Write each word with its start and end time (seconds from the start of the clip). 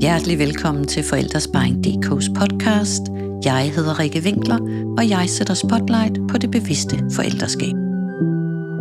Hjertelig 0.00 0.38
velkommen 0.38 0.86
til 0.86 1.02
Forældresparing.dk's 1.02 2.32
podcast. 2.34 3.02
Jeg 3.44 3.72
hedder 3.74 3.98
Rikke 3.98 4.22
Winkler, 4.24 4.58
og 4.98 5.08
jeg 5.08 5.24
sætter 5.28 5.54
spotlight 5.54 6.18
på 6.28 6.38
det 6.38 6.50
bevidste 6.50 7.04
forældreskab. 7.12 7.74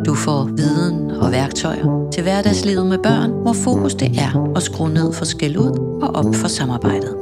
Du 0.05 0.15
får 0.15 0.43
viden 0.43 1.11
og 1.11 1.31
værktøjer 1.31 2.09
til 2.13 2.23
hverdagslivet 2.23 2.87
med 2.87 2.97
børn, 2.97 3.31
hvor 3.31 3.53
fokus 3.53 3.95
det 3.95 4.19
er 4.19 4.53
at 4.55 4.63
skrue 4.63 4.89
ned 4.89 5.13
for 5.13 5.25
skæld 5.25 5.57
ud 5.57 5.99
og 6.01 6.15
op 6.15 6.35
for 6.35 6.47
samarbejdet. 6.47 7.15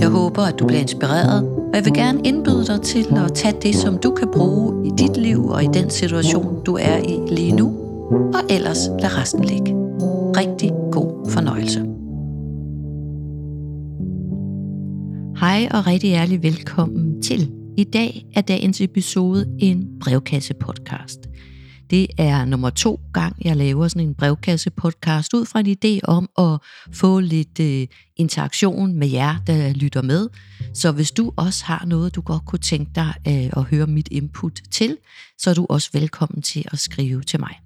Jeg 0.00 0.08
håber, 0.08 0.42
at 0.42 0.58
du 0.58 0.66
bliver 0.66 0.80
inspireret, 0.80 1.42
og 1.42 1.74
jeg 1.74 1.84
vil 1.84 1.94
gerne 1.94 2.20
indbyde 2.24 2.66
dig 2.66 2.80
til 2.82 3.06
at 3.16 3.34
tage 3.34 3.56
det, 3.62 3.74
som 3.74 3.98
du 3.98 4.10
kan 4.10 4.28
bruge 4.32 4.86
i 4.86 4.90
dit 4.98 5.16
liv 5.16 5.46
og 5.48 5.64
i 5.64 5.68
den 5.74 5.90
situation, 5.90 6.64
du 6.64 6.76
er 6.80 6.96
i 6.96 7.34
lige 7.34 7.52
nu, 7.52 7.66
og 8.10 8.40
ellers 8.50 8.88
lad 9.00 9.18
resten 9.18 9.44
ligge. 9.44 9.74
Rigtig 10.36 10.72
god 10.92 11.30
fornøjelse. 11.30 11.95
Hej 15.40 15.68
og 15.70 15.86
rigtig 15.86 16.10
hjertelig 16.10 16.42
velkommen 16.42 17.22
til. 17.22 17.52
I 17.76 17.84
dag 17.84 18.26
er 18.34 18.40
dagens 18.40 18.80
episode 18.80 19.56
en 19.58 19.88
brevkasse-podcast. 20.00 21.28
Det 21.90 22.06
er 22.18 22.44
nummer 22.44 22.70
to 22.70 23.00
gang, 23.12 23.36
jeg 23.44 23.56
laver 23.56 23.88
sådan 23.88 24.08
en 24.08 24.14
brevkasse-podcast 24.14 25.34
ud 25.34 25.46
fra 25.46 25.60
en 25.60 25.66
idé 25.66 26.00
om 26.02 26.28
at 26.38 26.60
få 26.94 27.20
lidt 27.20 27.60
øh, 27.60 27.86
interaktion 28.16 28.94
med 28.94 29.08
jer, 29.08 29.36
der 29.46 29.72
lytter 29.72 30.02
med. 30.02 30.28
Så 30.74 30.92
hvis 30.92 31.10
du 31.10 31.32
også 31.36 31.64
har 31.64 31.84
noget, 31.86 32.14
du 32.14 32.20
godt 32.20 32.44
kunne 32.44 32.58
tænke 32.58 32.90
dig 32.94 33.14
øh, 33.28 33.50
at 33.56 33.64
høre 33.64 33.86
mit 33.86 34.08
input 34.10 34.60
til, 34.70 34.96
så 35.38 35.50
er 35.50 35.54
du 35.54 35.66
også 35.68 35.90
velkommen 35.92 36.42
til 36.42 36.64
at 36.72 36.78
skrive 36.78 37.22
til 37.22 37.40
mig. 37.40 37.65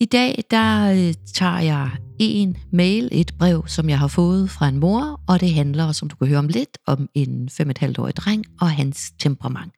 I 0.00 0.04
dag 0.04 0.44
der 0.50 0.92
øh, 0.92 1.14
tager 1.34 1.58
jeg 1.58 1.90
en 2.18 2.56
mail, 2.72 3.08
et 3.12 3.34
brev, 3.38 3.64
som 3.66 3.88
jeg 3.88 3.98
har 3.98 4.08
fået 4.08 4.50
fra 4.50 4.68
en 4.68 4.78
mor, 4.78 5.20
og 5.28 5.40
det 5.40 5.54
handler, 5.54 5.92
som 5.92 6.08
du 6.08 6.16
kan 6.16 6.28
høre 6.28 6.38
om 6.38 6.48
lidt, 6.48 6.78
om 6.86 7.08
en 7.14 7.48
5,5-årig 7.52 8.16
dreng 8.16 8.44
og 8.60 8.70
hans 8.70 9.12
temperament. 9.18 9.72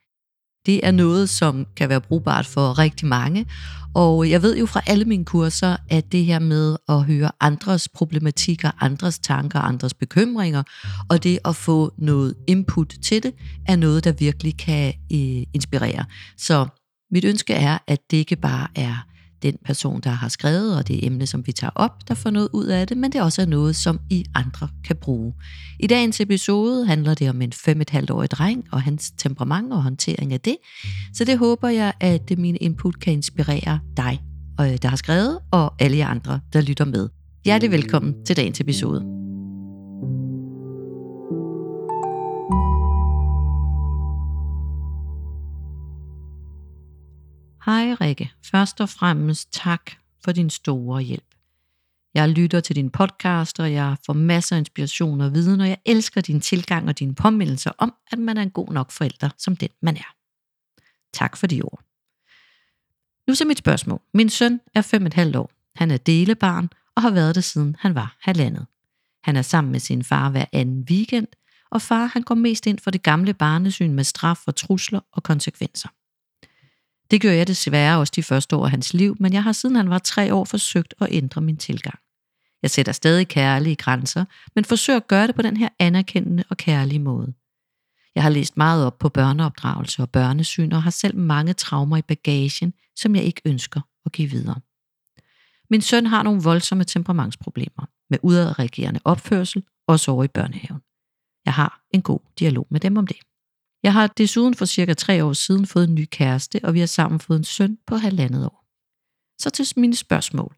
Det 0.67 0.86
er 0.86 0.91
noget, 0.91 1.28
som 1.28 1.67
kan 1.77 1.89
være 1.89 2.00
brugbart 2.00 2.47
for 2.47 2.78
rigtig 2.78 3.08
mange, 3.08 3.47
og 3.95 4.31
jeg 4.31 4.42
ved 4.42 4.56
jo 4.56 4.67
fra 4.67 4.81
alle 4.86 5.05
mine 5.05 5.25
kurser, 5.25 5.77
at 5.91 6.12
det 6.12 6.25
her 6.25 6.39
med 6.39 6.77
at 6.89 7.05
høre 7.05 7.30
andres 7.41 7.89
problematikker, 7.89 8.70
andres 8.80 9.19
tanker, 9.19 9.58
andres 9.58 9.95
bekymringer, 9.95 10.62
og 11.08 11.23
det 11.23 11.39
at 11.45 11.56
få 11.56 11.95
noget 11.98 12.34
input 12.47 12.95
til 13.03 13.23
det, 13.23 13.34
er 13.67 13.77
noget, 13.77 14.05
der 14.05 14.12
virkelig 14.12 14.56
kan 14.56 14.95
øh, 15.12 15.42
inspirere. 15.55 16.05
Så 16.36 16.67
mit 17.11 17.25
ønske 17.25 17.55
er, 17.55 17.78
at 17.86 18.01
det 18.11 18.17
ikke 18.17 18.36
bare 18.36 18.69
er 18.75 19.06
den 19.42 19.56
person, 19.65 20.01
der 20.01 20.11
har 20.11 20.29
skrevet, 20.29 20.77
og 20.77 20.89
det 20.89 21.06
emne, 21.06 21.27
som 21.27 21.47
vi 21.47 21.53
tager 21.53 21.70
op, 21.75 22.09
der 22.09 22.15
får 22.15 22.31
noget 22.31 22.48
ud 22.53 22.67
af 22.67 22.87
det, 22.87 22.97
men 22.97 23.12
det 23.12 23.23
også 23.23 23.42
er 23.42 23.47
noget, 23.47 23.77
som 23.77 24.01
I 24.11 24.25
andre 24.34 24.69
kan 24.84 24.97
bruge. 24.97 25.34
I 25.81 25.87
dagens 25.87 26.20
episode 26.20 26.87
handler 26.87 27.15
det 27.15 27.31
om 27.31 27.42
en 27.42 27.53
5,5-årig 27.55 28.31
dreng 28.31 28.64
og 28.73 28.83
hans 28.83 29.11
temperament 29.19 29.73
og 29.73 29.83
håndtering 29.83 30.33
af 30.33 30.41
det, 30.41 30.57
så 31.14 31.25
det 31.25 31.39
håber 31.39 31.69
jeg, 31.69 31.92
at 32.01 32.39
mine 32.39 32.59
input 32.59 33.01
kan 33.01 33.12
inspirere 33.12 33.81
dig, 33.97 34.20
øh, 34.61 34.77
der 34.83 34.89
har 34.89 34.97
skrevet, 34.97 35.39
og 35.51 35.75
alle 35.79 35.97
jer 35.97 36.09
andre, 36.09 36.41
der 36.53 36.61
lytter 36.61 36.84
med. 36.84 37.09
Hjertelig 37.45 37.73
velkommen 37.73 38.25
til 38.25 38.37
dagens 38.37 38.61
episode. 38.61 39.16
Hej 47.67 47.95
Rikke. 48.00 48.33
Først 48.50 48.81
og 48.81 48.89
fremmest 48.89 49.53
tak 49.53 49.91
for 50.25 50.33
din 50.33 50.50
store 50.50 51.03
hjælp. 51.03 51.34
Jeg 52.14 52.28
lytter 52.28 52.61
til 52.61 52.77
din 52.77 52.91
podcast, 52.91 53.61
og 53.61 53.73
jeg 53.73 53.97
får 54.06 54.12
masser 54.12 54.56
af 54.56 54.61
inspiration 54.61 55.20
og 55.20 55.34
viden, 55.34 55.61
og 55.61 55.69
jeg 55.69 55.78
elsker 55.84 56.20
din 56.20 56.41
tilgang 56.41 56.89
og 56.89 56.98
dine 56.98 57.14
påmindelser 57.14 57.70
om, 57.78 57.95
at 58.11 58.19
man 58.19 58.36
er 58.36 58.42
en 58.42 58.50
god 58.50 58.69
nok 58.69 58.91
forælder, 58.91 59.31
som 59.39 59.56
den 59.56 59.69
man 59.83 59.97
er. 59.97 60.14
Tak 61.12 61.36
for 61.36 61.46
de 61.46 61.63
ord. 61.63 61.80
Nu 63.29 63.35
til 63.35 63.46
mit 63.46 63.58
spørgsmål. 63.58 64.01
Min 64.14 64.29
søn 64.29 64.61
er 64.74 64.83
fem 64.83 65.07
et 65.07 65.14
halvt 65.14 65.36
år. 65.36 65.51
Han 65.77 65.91
er 65.91 65.96
delebarn 65.96 66.68
og 66.95 67.02
har 67.02 67.11
været 67.11 67.35
det 67.35 67.45
siden 67.45 67.77
han 67.79 67.95
var 67.95 68.17
halvandet. 68.20 68.67
Han 69.23 69.36
er 69.36 69.42
sammen 69.42 69.73
med 69.73 69.80
sin 69.80 70.05
far 70.05 70.30
hver 70.30 70.45
anden 70.52 70.86
weekend, 70.91 71.29
og 71.70 71.83
far 71.83 72.07
han 72.07 72.23
går 72.23 72.35
mest 72.35 72.67
ind 72.67 72.79
for 72.79 72.91
det 72.91 73.02
gamle 73.02 73.35
barnesyn 73.35 73.92
med 73.92 74.05
straf 74.05 74.41
og 74.46 74.57
trusler 74.57 75.01
og 75.12 75.23
konsekvenser. 75.23 75.89
Det 77.11 77.20
gjorde 77.20 77.36
jeg 77.36 77.48
desværre 77.48 77.98
også 77.98 78.12
de 78.17 78.22
første 78.22 78.56
år 78.56 78.64
af 78.64 78.70
hans 78.70 78.94
liv, 78.94 79.17
men 79.20 79.33
jeg 79.33 79.42
har 79.42 79.52
siden 79.52 79.77
han 79.77 79.90
var 79.90 79.98
tre 79.98 80.34
år 80.34 80.44
forsøgt 80.44 80.94
at 81.00 81.08
ændre 81.11 81.40
min 81.40 81.56
tilgang. 81.56 81.98
Jeg 82.62 82.70
sætter 82.70 82.92
stadig 82.92 83.28
kærlige 83.28 83.77
grænser, 83.77 84.24
men 84.55 84.64
forsøger 84.64 84.96
at 84.96 85.08
gøre 85.08 85.27
det 85.27 85.34
på 85.34 85.42
den 85.42 85.56
her 85.56 85.68
anerkendende 85.78 86.44
og 86.50 86.56
kærlige 86.56 86.98
måde. 86.98 87.34
Jeg 88.14 88.22
har 88.22 88.30
læst 88.30 88.56
meget 88.56 88.86
op 88.86 88.98
på 88.98 89.08
børneopdragelse 89.08 90.02
og 90.02 90.11
børnesyn 90.11 90.72
og 90.72 90.83
har 90.83 90.90
selv 90.90 91.17
mange 91.17 91.52
traumer 91.52 91.96
i 91.96 92.02
bagagen, 92.02 92.72
som 92.96 93.14
jeg 93.14 93.24
ikke 93.24 93.40
ønsker 93.44 93.80
at 94.06 94.12
give 94.12 94.30
videre. 94.30 94.61
Min 95.70 95.80
søn 95.80 96.06
har 96.06 96.23
nogle 96.23 96.42
voldsomme 96.42 96.84
temperamentsproblemer 96.84 97.86
med 98.11 98.18
udadreagerende 98.23 99.00
opførsel, 99.05 99.64
også 99.86 100.11
over 100.11 100.24
i 100.24 100.28
børnehaven. 100.28 100.83
Jeg 101.44 101.55
har 101.55 101.80
en 101.90 102.02
god 102.02 102.20
dialog 102.38 102.67
med 102.70 102.80
dem 102.80 102.96
om 102.96 103.06
det. 103.06 103.17
Jeg 103.86 103.92
har 103.92 104.07
desuden 104.07 104.55
for 104.55 104.64
cirka 104.64 104.95
tre 104.95 105.24
år 105.24 105.33
siden 105.33 105.67
fået 105.67 105.89
en 105.89 105.95
ny 105.95 106.07
kæreste, 106.11 106.61
og 106.63 106.74
vi 106.74 106.80
har 106.80 106.86
sammen 106.86 107.20
fået 107.20 107.39
en 107.39 107.45
søn 107.45 107.79
på 107.86 107.97
halvandet 107.97 108.45
år. 108.45 108.64
Så 109.41 109.51
til 109.51 109.67
mine 109.77 109.97
spørgsmål. 109.97 110.57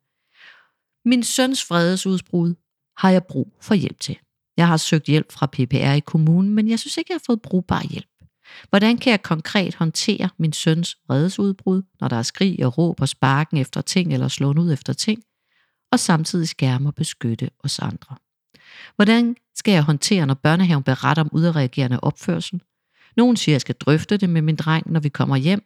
Min 1.05 1.23
søns 1.23 1.71
vredesudbrud 1.71 2.55
har 2.97 3.11
jeg 3.11 3.25
brug 3.25 3.57
for 3.61 3.75
hjælp 3.75 4.01
til. 4.01 4.19
Jeg 4.57 4.69
har 4.69 4.77
søgt 4.77 5.07
hjælp 5.07 5.33
fra 5.33 5.47
PPR 5.47 5.93
i 5.93 6.01
kommunen, 6.01 6.55
men 6.55 6.69
jeg 6.69 6.79
synes 6.79 6.97
ikke, 6.97 7.13
jeg 7.13 7.15
har 7.15 7.23
fået 7.27 7.43
brugbar 7.43 7.83
hjælp. 7.91 8.09
Hvordan 8.69 8.97
kan 8.97 9.11
jeg 9.11 9.23
konkret 9.23 9.75
håndtere 9.75 10.29
min 10.39 10.53
søns 10.53 10.97
vredesudbrud, 11.09 11.83
når 12.01 12.09
der 12.09 12.17
er 12.17 12.23
skrig 12.23 12.67
og 12.67 12.79
råb 12.79 13.01
og 13.01 13.09
sparken 13.09 13.57
efter 13.57 13.81
ting 13.81 14.13
eller 14.13 14.29
slåen 14.29 14.59
ud 14.59 14.73
efter 14.73 14.93
ting, 14.93 15.23
og 15.93 16.01
samtidig 16.01 16.49
skærme 16.49 16.89
og 16.89 16.95
beskytte 16.95 17.51
os 17.65 17.79
andre? 17.79 18.17
Hvordan 18.97 19.37
skal 19.55 19.73
jeg 19.73 19.83
håndtere, 19.83 20.27
når 20.27 20.35
børnehaven 20.35 20.83
beretter 20.83 21.23
om 21.23 21.31
udreagerende 21.33 22.01
opførsel, 22.01 22.61
nogen 23.19 23.37
siger, 23.37 23.53
at 23.53 23.55
jeg 23.55 23.61
skal 23.61 23.75
drøfte 23.75 24.17
det 24.17 24.31
med 24.31 24.43
min 24.43 24.57
dreng, 24.57 24.93
når 24.93 25.01
vi 25.01 25.09
kommer 25.09 25.37
hjem. 25.37 25.63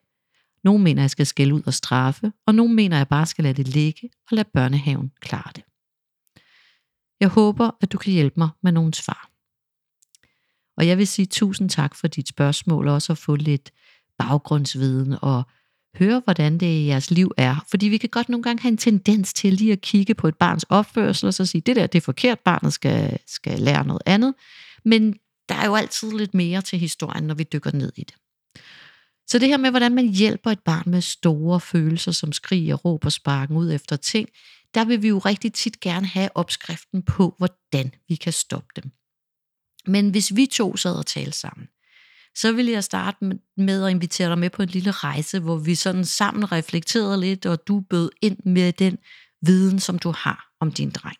Nogen 0.64 0.82
mener, 0.82 1.00
at 1.00 1.02
jeg 1.02 1.10
skal 1.10 1.26
skælde 1.26 1.54
ud 1.54 1.62
og 1.66 1.74
straffe, 1.74 2.32
og 2.46 2.54
nogen 2.54 2.74
mener, 2.74 2.96
at 2.96 2.98
jeg 2.98 3.08
bare 3.08 3.26
skal 3.26 3.44
lade 3.44 3.54
det 3.62 3.68
ligge 3.68 4.10
og 4.30 4.36
lade 4.36 4.48
børnehaven 4.54 5.12
klare 5.20 5.52
det. 5.54 5.64
Jeg 7.20 7.28
håber, 7.28 7.70
at 7.80 7.92
du 7.92 7.98
kan 7.98 8.12
hjælpe 8.12 8.34
mig 8.40 8.48
med 8.62 8.72
nogle 8.72 8.94
svar. 8.94 9.30
Og 10.76 10.86
jeg 10.86 10.98
vil 10.98 11.06
sige 11.06 11.26
tusind 11.26 11.68
tak 11.70 11.94
for 11.94 12.08
dit 12.08 12.28
spørgsmål, 12.28 12.88
og 12.88 12.94
også 12.94 13.12
at 13.12 13.18
få 13.18 13.36
lidt 13.36 13.70
baggrundsviden 14.18 15.16
og 15.22 15.42
høre, 15.98 16.22
hvordan 16.24 16.58
det 16.58 16.66
i 16.66 16.86
jeres 16.86 17.10
liv 17.10 17.32
er. 17.36 17.64
Fordi 17.70 17.88
vi 17.88 17.96
kan 17.96 18.08
godt 18.08 18.28
nogle 18.28 18.42
gange 18.42 18.62
have 18.62 18.72
en 18.72 18.78
tendens 18.78 19.32
til 19.32 19.52
lige 19.52 19.72
at 19.72 19.80
kigge 19.80 20.14
på 20.14 20.28
et 20.28 20.36
barns 20.36 20.62
opførsel, 20.68 21.26
og 21.26 21.34
så 21.34 21.46
sige, 21.46 21.60
det 21.60 21.76
der 21.76 21.86
det 21.86 21.98
er 21.98 22.02
forkert, 22.02 22.40
barnet 22.40 22.72
skal, 22.72 23.18
skal 23.26 23.60
lære 23.60 23.86
noget 23.86 24.02
andet. 24.06 24.34
Men 24.84 25.14
der 25.52 25.58
er 25.58 25.66
jo 25.66 25.74
altid 25.74 26.12
lidt 26.12 26.34
mere 26.34 26.62
til 26.62 26.78
historien, 26.78 27.24
når 27.24 27.34
vi 27.34 27.44
dykker 27.52 27.72
ned 27.72 27.92
i 27.96 28.04
det. 28.04 28.14
Så 29.26 29.38
det 29.38 29.48
her 29.48 29.56
med, 29.56 29.70
hvordan 29.70 29.94
man 29.94 30.08
hjælper 30.08 30.50
et 30.50 30.60
barn 30.60 30.90
med 30.90 31.00
store 31.00 31.60
følelser, 31.60 32.12
som 32.12 32.32
skriger, 32.32 32.74
råber, 32.74 33.08
sparken 33.08 33.56
ud 33.56 33.72
efter 33.72 33.96
ting, 33.96 34.28
der 34.74 34.84
vil 34.84 35.02
vi 35.02 35.08
jo 35.08 35.18
rigtig 35.18 35.52
tit 35.52 35.80
gerne 35.80 36.06
have 36.06 36.28
opskriften 36.34 37.02
på, 37.02 37.34
hvordan 37.38 37.94
vi 38.08 38.14
kan 38.14 38.32
stoppe 38.32 38.68
dem. 38.76 38.90
Men 39.86 40.10
hvis 40.10 40.36
vi 40.36 40.46
to 40.46 40.76
sad 40.76 40.94
og 40.94 41.06
talte 41.06 41.38
sammen, 41.38 41.68
så 42.34 42.52
vil 42.52 42.66
jeg 42.66 42.84
starte 42.84 43.38
med 43.56 43.84
at 43.84 43.90
invitere 43.90 44.28
dig 44.28 44.38
med 44.38 44.50
på 44.50 44.62
en 44.62 44.68
lille 44.68 44.90
rejse, 44.90 45.40
hvor 45.40 45.56
vi 45.56 45.74
sådan 45.74 46.04
sammen 46.04 46.52
reflekterede 46.52 47.20
lidt, 47.20 47.46
og 47.46 47.66
du 47.66 47.80
bød 47.80 48.10
ind 48.22 48.38
med 48.44 48.72
den 48.72 48.98
viden, 49.42 49.80
som 49.80 49.98
du 49.98 50.10
har 50.16 50.48
om 50.60 50.72
din 50.72 50.90
dreng. 50.90 51.16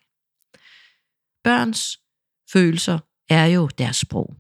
Børns 1.45 1.99
følelser 2.53 2.99
er 3.29 3.45
jo 3.45 3.67
deres 3.67 3.97
sprog. 3.97 4.37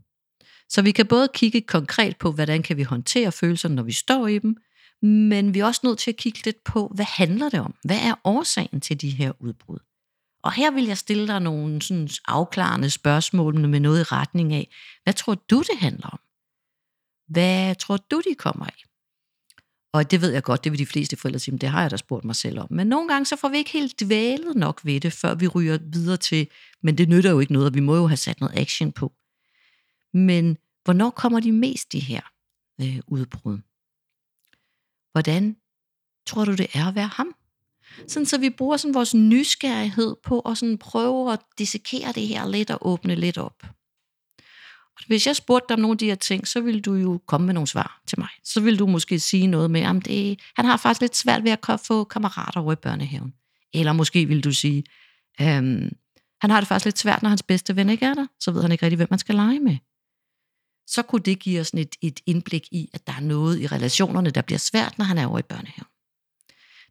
Så 0.69 0.83
vi 0.83 0.93
kan 0.93 1.07
både 1.07 1.29
kigge 1.35 1.61
konkret 1.61 2.17
på, 2.17 2.33
hvordan 2.33 2.63
kan 2.63 2.77
vi 2.77 2.83
håndtere 2.83 3.33
følelserne, 3.33 3.75
når 3.75 3.83
vi 3.83 3.93
står 3.93 4.27
i 4.27 4.39
dem, 4.39 4.57
men 5.03 5.55
vi 5.55 5.59
er 5.59 5.65
også 5.65 5.81
nødt 5.85 5.99
til 5.99 6.11
at 6.11 6.17
kigge 6.17 6.41
lidt 6.45 6.65
på, 6.65 6.93
hvad 6.95 7.05
handler 7.05 7.49
det 7.49 7.61
om? 7.61 7.75
Hvad 7.85 7.99
er 7.99 8.15
årsagen 8.25 8.81
til 8.81 9.01
de 9.01 9.11
her 9.11 9.33
udbrud? 9.41 9.79
Og 10.45 10.53
her 10.53 10.71
vil 10.71 10.85
jeg 10.85 10.99
stille 10.99 11.27
dig 11.27 11.41
nogle 11.41 11.83
sådan 11.83 12.09
afklarende 12.29 12.91
spørgsmål 12.91 13.69
med 13.69 13.81
noget 13.81 14.01
i 14.01 14.03
retning 14.03 14.53
af, 14.53 14.75
hvad 15.03 15.15
tror 15.15 15.35
du, 15.35 15.59
det 15.59 15.79
handler 15.79 16.07
om? 16.07 16.21
Hvad 17.29 17.75
tror 17.75 17.97
du, 17.97 18.23
de 18.31 18.35
kommer 18.35 18.67
af? 18.67 18.83
Og 19.93 20.11
det 20.11 20.21
ved 20.21 20.33
jeg 20.33 20.43
godt, 20.43 20.65
det 20.65 20.73
vil 20.73 20.79
de 20.79 20.87
fleste 20.87 21.17
forældre 21.17 21.39
sige, 21.39 21.59
det 21.59 21.69
har 21.69 21.81
jeg 21.81 21.91
da 21.91 21.97
spurgt 21.97 22.25
mig 22.25 22.37
selv 22.37 22.59
om. 22.59 22.67
Men 22.71 22.87
nogle 22.87 23.09
gange 23.09 23.27
så 23.27 23.37
får 23.37 23.49
vi 23.49 23.57
ikke 23.57 23.73
helt 23.73 24.01
dvælet 24.01 24.57
nok 24.57 24.81
ved 24.85 25.01
det, 25.01 25.13
før 25.13 25.35
vi 25.35 25.49
ryger 25.49 25.79
videre 25.93 26.17
til, 26.17 26.49
men 26.83 26.99
det 26.99 27.09
nytter 27.09 27.31
jo 27.31 27.41
ikke 27.41 27.53
noget, 27.53 27.69
og 27.69 27.75
vi 27.75 27.81
må 27.81 27.97
jo 27.97 28.07
have 28.07 28.17
sat 28.17 28.41
noget 28.41 28.59
action 28.59 28.93
på. 28.93 29.13
Men 30.15 30.59
hvornår 30.85 31.11
kommer 31.11 31.41
de 31.41 31.53
mest, 31.53 31.93
de 31.93 32.01
her 32.01 32.21
øh, 32.81 33.01
udbrud? 33.07 33.59
Hvordan 35.13 35.57
tror 36.27 36.45
du, 36.45 36.55
det 36.55 36.67
er 36.75 36.87
at 36.87 36.95
være 36.95 37.07
ham? 37.07 37.35
Sådan, 38.09 38.27
så 38.27 38.39
vi 38.39 38.51
bruger 38.51 38.77
sådan 38.77 38.95
vores 38.95 39.15
nysgerrighed 39.15 40.17
på 40.23 40.41
at 40.41 40.59
sådan 40.59 40.79
prøve 40.79 41.33
at 41.33 41.41
dissekere 41.59 42.13
det 42.13 42.27
her 42.27 42.49
lidt 42.49 42.71
og 42.71 42.87
åbne 42.87 43.15
lidt 43.15 43.39
op. 43.39 43.63
Hvis 45.07 45.27
jeg 45.27 45.37
spurgte 45.37 45.67
dig 45.69 45.75
om 45.75 45.81
nogle 45.81 45.95
af 45.95 45.99
de 45.99 46.07
her 46.07 46.15
ting, 46.15 46.49
så 46.49 46.61
ville 46.61 46.81
du 46.81 46.95
jo 46.95 47.21
komme 47.27 47.47
med 47.47 47.55
nogle 47.55 47.67
svar 47.67 48.01
til 48.07 48.19
mig. 48.19 48.29
Så 48.45 48.61
ville 48.61 48.79
du 48.79 48.87
måske 48.87 49.19
sige 49.19 49.47
noget 49.47 49.71
med, 49.71 49.81
at 49.81 50.05
det, 50.05 50.41
han 50.57 50.65
har 50.65 50.77
faktisk 50.77 51.01
lidt 51.01 51.17
svært 51.17 51.45
ved 51.45 51.53
at 51.53 51.81
få 51.81 52.05
kammerater 52.05 52.61
over 52.61 52.73
i 52.73 52.77
børnehaven. 52.77 53.35
Eller 53.75 53.93
måske 53.93 54.27
ville 54.27 54.43
du 54.43 54.53
sige, 54.53 54.85
øhm, 55.41 55.97
han 56.41 56.51
har 56.51 56.61
det 56.61 56.69
faktisk 56.69 56.85
lidt 56.85 56.99
svært, 56.99 57.23
når 57.23 57.29
hans 57.29 57.43
bedste 57.43 57.77
ven 57.77 57.91
ikke 57.91 58.07
er 58.07 58.15
der. 58.15 58.27
Så 58.41 58.51
ved 58.51 58.63
han 58.63 58.73
ikke 58.73 58.85
rigtig, 58.85 58.97
hvem 58.97 59.09
man 59.11 59.19
skal 59.19 59.35
lege 59.35 59.61
med. 59.61 59.77
Så 60.87 61.03
kunne 61.03 61.23
det 61.23 61.39
give 61.39 61.61
os 61.61 61.71
et, 61.71 61.97
et 62.03 62.21
indblik 62.27 62.69
i, 62.73 62.91
at 62.95 63.07
der 63.07 63.13
er 63.13 63.21
noget 63.21 63.61
i 63.61 63.67
relationerne, 63.67 64.31
der 64.31 64.43
bliver 64.43 64.59
svært, 64.59 64.99
når 64.99 65.05
han 65.05 65.19
er 65.19 65.27
over 65.27 65.39
i 65.39 65.43
børnehaven. 65.43 65.87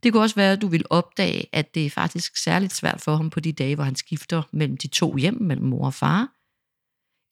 Det 0.03 0.11
kunne 0.11 0.23
også 0.23 0.35
være, 0.35 0.51
at 0.51 0.61
du 0.61 0.67
vil 0.67 0.85
opdage, 0.89 1.45
at 1.51 1.75
det 1.75 1.85
er 1.85 1.89
faktisk 1.89 2.37
særligt 2.37 2.73
svært 2.73 3.01
for 3.01 3.15
ham 3.15 3.29
på 3.29 3.39
de 3.39 3.53
dage, 3.53 3.75
hvor 3.75 3.83
han 3.83 3.95
skifter 3.95 4.43
mellem 4.51 4.77
de 4.77 4.87
to 4.87 5.17
hjem, 5.17 5.41
mellem 5.41 5.67
mor 5.67 5.85
og 5.85 5.93
far. 5.93 6.27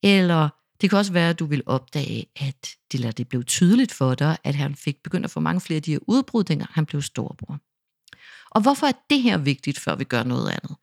Eller 0.03 0.49
det 0.81 0.89
kan 0.89 0.99
også 0.99 1.13
være, 1.13 1.29
at 1.29 1.39
du 1.39 1.45
vil 1.45 1.63
opdage, 1.65 2.25
at 2.35 2.75
det, 2.91 2.97
eller 2.97 3.11
det 3.11 3.29
blev 3.29 3.43
tydeligt 3.43 3.93
for 3.93 4.15
dig, 4.15 4.37
at 4.43 4.55
han 4.55 4.75
fik 4.75 5.03
begyndt 5.03 5.25
at 5.25 5.31
få 5.31 5.39
mange 5.39 5.61
flere 5.61 5.75
af 5.75 5.83
de 5.83 5.91
her 5.91 5.99
udbrud, 6.07 6.43
dengang 6.43 6.71
han 6.73 6.85
blev 6.85 7.01
storbror. 7.01 7.59
Og 8.51 8.61
hvorfor 8.61 8.87
er 8.87 8.91
det 9.09 9.21
her 9.21 9.37
vigtigt, 9.37 9.79
før 9.79 9.95
vi 9.95 10.03
gør 10.03 10.23
noget 10.23 10.49
andet? 10.49 10.77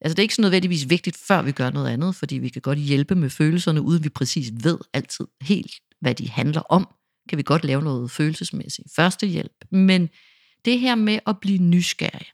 Altså 0.00 0.14
det 0.14 0.18
er 0.18 0.22
ikke 0.22 0.34
så 0.34 0.42
nødvendigvis 0.42 0.90
vigtigt, 0.90 1.16
før 1.16 1.42
vi 1.42 1.52
gør 1.52 1.70
noget 1.70 1.88
andet, 1.88 2.16
fordi 2.16 2.38
vi 2.38 2.48
kan 2.48 2.62
godt 2.62 2.78
hjælpe 2.78 3.14
med 3.14 3.30
følelserne, 3.30 3.82
uden 3.82 4.04
vi 4.04 4.08
præcis 4.08 4.52
ved 4.62 4.78
altid 4.92 5.26
helt, 5.40 5.72
hvad 6.00 6.14
de 6.14 6.28
handler 6.28 6.60
om. 6.60 6.88
Kan 7.28 7.38
vi 7.38 7.42
godt 7.42 7.64
lave 7.64 7.82
noget 7.82 8.10
følelsesmæssigt 8.10 8.88
førstehjælp. 8.96 9.64
Men 9.70 10.08
det 10.64 10.80
her 10.80 10.94
med 10.94 11.18
at 11.26 11.40
blive 11.40 11.58
nysgerrig, 11.58 12.26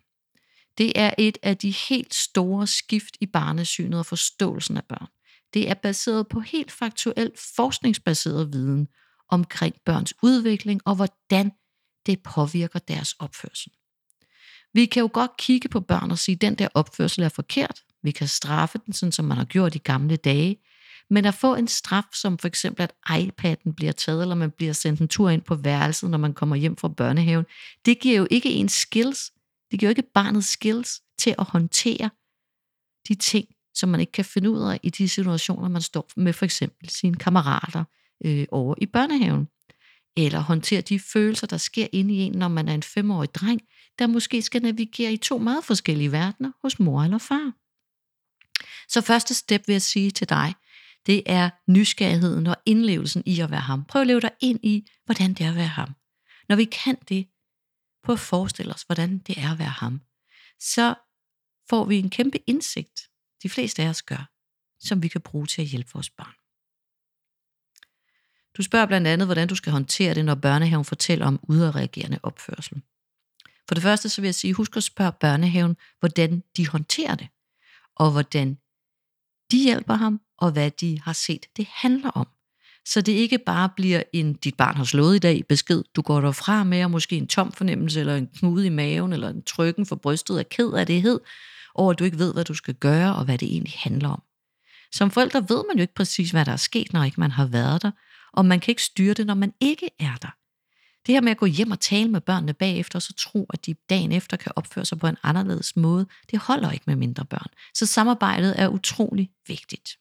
det 0.79 0.93
er 0.95 1.15
et 1.19 1.39
af 1.43 1.57
de 1.57 1.75
helt 1.89 2.15
store 2.15 2.67
skift 2.67 3.17
i 3.21 3.27
barnesynet 3.27 3.99
og 3.99 4.07
forståelsen 4.07 4.77
af 4.77 4.85
børn. 4.85 5.07
Det 5.55 5.71
er 5.71 5.75
baseret 5.75 6.29
på 6.29 6.41
helt 6.41 6.73
faktuel 6.73 7.33
forskningsbaseret 7.57 8.53
viden 8.53 8.89
omkring 9.29 9.75
børns 9.85 10.15
udvikling 10.23 10.81
og 10.85 10.95
hvordan 10.95 11.53
det 12.07 12.23
påvirker 12.23 12.79
deres 12.79 13.13
opførsel. 13.13 13.73
Vi 14.75 14.87
kan 14.87 15.01
jo 15.01 15.11
godt 15.13 15.37
kigge 15.39 15.69
på 15.69 15.81
børn 15.81 16.11
og 16.11 16.19
sige, 16.19 16.35
at 16.35 16.41
den 16.41 16.55
der 16.55 16.69
opførsel 16.75 17.23
er 17.23 17.29
forkert. 17.29 17.83
Vi 18.03 18.11
kan 18.11 18.29
straffe 18.29 18.79
den, 18.87 18.93
sådan 18.93 19.13
som 19.13 19.25
man 19.25 19.37
har 19.37 19.45
gjort 19.45 19.75
i 19.75 19.79
gamle 19.79 20.17
dage. 20.17 20.57
Men 21.11 21.25
at 21.25 21.35
få 21.35 21.55
en 21.55 21.69
straf, 21.69 22.05
som 22.15 22.39
for 22.39 22.49
eksempel 22.49 22.83
at 22.83 22.93
iPad'en 23.11 23.73
bliver 23.77 23.93
taget, 23.93 24.23
eller 24.23 24.35
man 24.35 24.51
bliver 24.51 24.73
sendt 24.73 25.01
en 25.01 25.09
tur 25.09 25.31
ind 25.31 25.43
på 25.43 25.55
værelset, 25.55 26.11
når 26.11 26.19
man 26.19 26.35
kommer 26.35 26.57
hjem 26.57 26.77
fra 26.77 26.89
børnehaven, 26.89 27.45
det 27.85 28.01
giver 28.01 28.19
jo 28.19 28.27
ikke 28.31 28.51
en 28.51 28.69
skills. 28.69 29.33
Det 29.71 29.81
giver 29.81 29.89
jo 29.89 29.91
ikke 29.91 30.11
barnet 30.15 30.45
skills 30.45 31.01
til 31.19 31.35
at 31.39 31.45
håndtere 31.45 32.11
de 33.09 33.15
ting, 33.15 33.47
som 33.75 33.89
man 33.89 34.01
ikke 34.01 34.13
kan 34.13 34.25
finde 34.25 34.51
ud 34.51 34.61
af 34.61 34.81
i 34.83 34.91
de 34.91 35.09
situationer, 35.09 35.69
man 35.69 35.83
står 35.83 36.09
med 36.17 36.33
for 36.33 36.45
eksempel 36.45 36.89
sine 36.89 37.17
kammerater 37.17 37.85
øh, 38.25 38.47
over 38.51 38.75
i 38.79 38.87
børnehaven. 38.87 39.49
Eller 40.17 40.39
håndtere 40.39 40.81
de 40.81 41.01
følelser, 41.01 41.47
der 41.47 41.57
sker 41.57 41.87
inde 41.93 42.15
i 42.15 42.19
en, 42.19 42.33
når 42.33 42.49
man 42.49 42.69
er 42.69 42.75
en 42.75 42.83
femårig 42.83 43.35
dreng, 43.35 43.61
der 43.99 44.07
måske 44.07 44.43
skal 44.43 44.63
navigere 44.63 45.13
i 45.13 45.17
to 45.17 45.39
meget 45.39 45.65
forskellige 45.65 46.13
verdener 46.13 46.53
hos 46.63 46.79
mor 46.79 47.03
eller 47.03 47.19
far. 47.19 47.53
Så 48.89 49.01
første 49.01 49.35
step 49.35 49.63
vil 49.67 49.75
jeg 49.75 49.83
sige 49.83 50.11
til 50.11 50.29
dig, 50.29 50.55
det 51.07 51.23
er 51.27 51.51
nysgerrigheden 51.69 52.47
og 52.47 52.57
indlevelsen 52.67 53.23
i 53.27 53.41
at 53.41 53.51
være 53.51 53.61
ham. 53.61 53.85
Prøv 53.85 54.01
at 54.01 54.07
leve 54.07 54.21
dig 54.21 54.31
ind 54.41 54.61
i, 54.63 54.91
hvordan 55.05 55.35
det 55.35 55.47
er 55.47 55.51
at 55.51 55.57
være 55.57 55.67
ham. 55.67 55.95
Når 56.49 56.57
vi 56.57 56.65
kan 56.65 56.97
det, 57.09 57.29
prøv 58.05 58.13
at 58.13 58.21
forestille 58.21 58.75
os, 58.75 58.83
hvordan 58.83 59.19
det 59.19 59.39
er 59.39 59.53
at 59.53 59.59
være 59.59 59.69
ham, 59.69 60.01
så 60.61 60.95
får 61.71 61.85
vi 61.85 61.99
en 61.99 62.11
kæmpe 62.11 62.39
indsigt, 62.47 63.10
de 63.43 63.49
fleste 63.49 63.83
af 63.83 63.89
os 63.89 64.03
gør, 64.03 64.31
som 64.81 65.03
vi 65.03 65.09
kan 65.09 65.21
bruge 65.21 65.47
til 65.47 65.63
at 65.63 65.69
hjælpe 65.69 65.91
vores 65.95 66.11
børn. 66.11 66.35
Du 68.57 68.63
spørger 68.63 68.87
blandt 68.87 69.07
andet, 69.07 69.27
hvordan 69.27 69.49
du 69.49 69.55
skal 69.55 69.73
håndtere 69.73 70.15
det, 70.15 70.25
når 70.25 70.35
børnehaven 70.35 70.85
fortæller 70.85 71.27
om 71.27 71.41
udadreagerende 71.43 72.21
opførsel. 72.23 72.83
For 73.69 73.75
det 73.75 73.83
første 73.83 74.09
så 74.09 74.21
vil 74.21 74.29
jeg 74.29 74.35
sige, 74.35 74.55
husk 74.55 74.77
at 74.77 74.83
spørge 74.83 75.13
børnehaven, 75.13 75.77
hvordan 76.01 76.43
de 76.57 76.69
håndterer 76.69 77.15
det, 77.15 77.29
og 77.97 78.11
hvordan 78.11 78.59
de 79.51 79.65
hjælper 79.65 79.95
ham, 79.95 80.21
og 80.39 80.53
hvad 80.53 80.71
de 80.71 81.01
har 81.01 81.13
set, 81.13 81.47
det 81.57 81.67
handler 81.71 82.11
om. 82.11 82.29
Så 82.87 83.01
det 83.01 83.13
ikke 83.13 83.39
bare 83.39 83.69
bliver 83.77 84.03
en, 84.13 84.35
dit 84.35 84.57
barn 84.57 84.77
har 84.77 84.85
slået 84.85 85.17
i 85.17 85.19
dag, 85.19 85.47
besked, 85.49 85.83
du 85.97 86.03
går 86.03 86.21
derfra 86.21 86.65
med, 86.65 86.85
og 86.85 86.91
måske 86.91 87.17
en 87.17 87.27
tom 87.27 87.53
fornemmelse, 87.53 88.01
eller 88.01 88.17
en 88.17 88.27
knude 88.27 88.67
i 88.67 88.69
maven, 88.69 89.13
eller 89.13 89.29
en 89.29 89.43
trykken 89.43 89.87
for 89.87 89.97
brystet 89.97 90.39
af 90.39 90.49
ked 90.49 90.73
af 90.73 90.87
det 90.87 91.03
hed, 91.03 91.21
over 91.75 91.93
at 91.93 91.99
du 91.99 92.05
ikke 92.05 92.19
ved, 92.19 92.33
hvad 92.33 92.45
du 92.45 92.55
skal 92.55 92.75
gøre, 92.75 93.17
og 93.17 93.25
hvad 93.25 93.39
det 93.39 93.49
egentlig 93.49 93.75
handler 93.77 94.09
om. 94.09 94.23
Som 94.93 95.11
forældre 95.11 95.49
ved 95.49 95.65
man 95.69 95.77
jo 95.77 95.81
ikke 95.81 95.95
præcis, 95.95 96.31
hvad 96.31 96.45
der 96.45 96.53
er 96.53 96.57
sket, 96.57 96.93
når 96.93 97.05
ikke 97.05 97.21
man 97.21 97.31
har 97.31 97.47
været 97.47 97.83
der, 97.83 97.91
og 98.33 98.47
man 98.47 98.61
kan 98.61 98.73
ikke 98.73 98.83
styre 98.83 99.15
det, 99.15 99.27
når 99.27 99.35
man 99.35 99.53
ikke 99.61 99.91
er 99.99 100.17
der. 100.23 100.37
Det 101.07 101.15
her 101.15 101.21
med 101.21 101.31
at 101.31 101.37
gå 101.37 101.47
hjem 101.47 101.71
og 101.71 101.81
tale 101.81 102.11
med 102.11 102.21
børnene 102.21 102.53
bagefter, 102.53 102.99
og 102.99 103.03
så 103.03 103.15
tro, 103.15 103.47
at 103.53 103.67
de 103.67 103.75
dagen 103.91 104.13
efter 104.13 104.37
kan 104.37 104.53
opføre 104.57 104.85
sig 104.85 104.99
på 104.99 105.07
en 105.07 105.17
anderledes 105.23 105.77
måde, 105.77 106.07
det 106.31 106.39
holder 106.39 106.71
ikke 106.71 106.85
med 106.87 106.97
mindre 106.97 107.25
børn. 107.25 107.49
Så 107.75 107.87
samarbejdet 107.87 108.61
er 108.61 108.69
utrolig 108.69 109.31
vigtigt. 109.47 109.99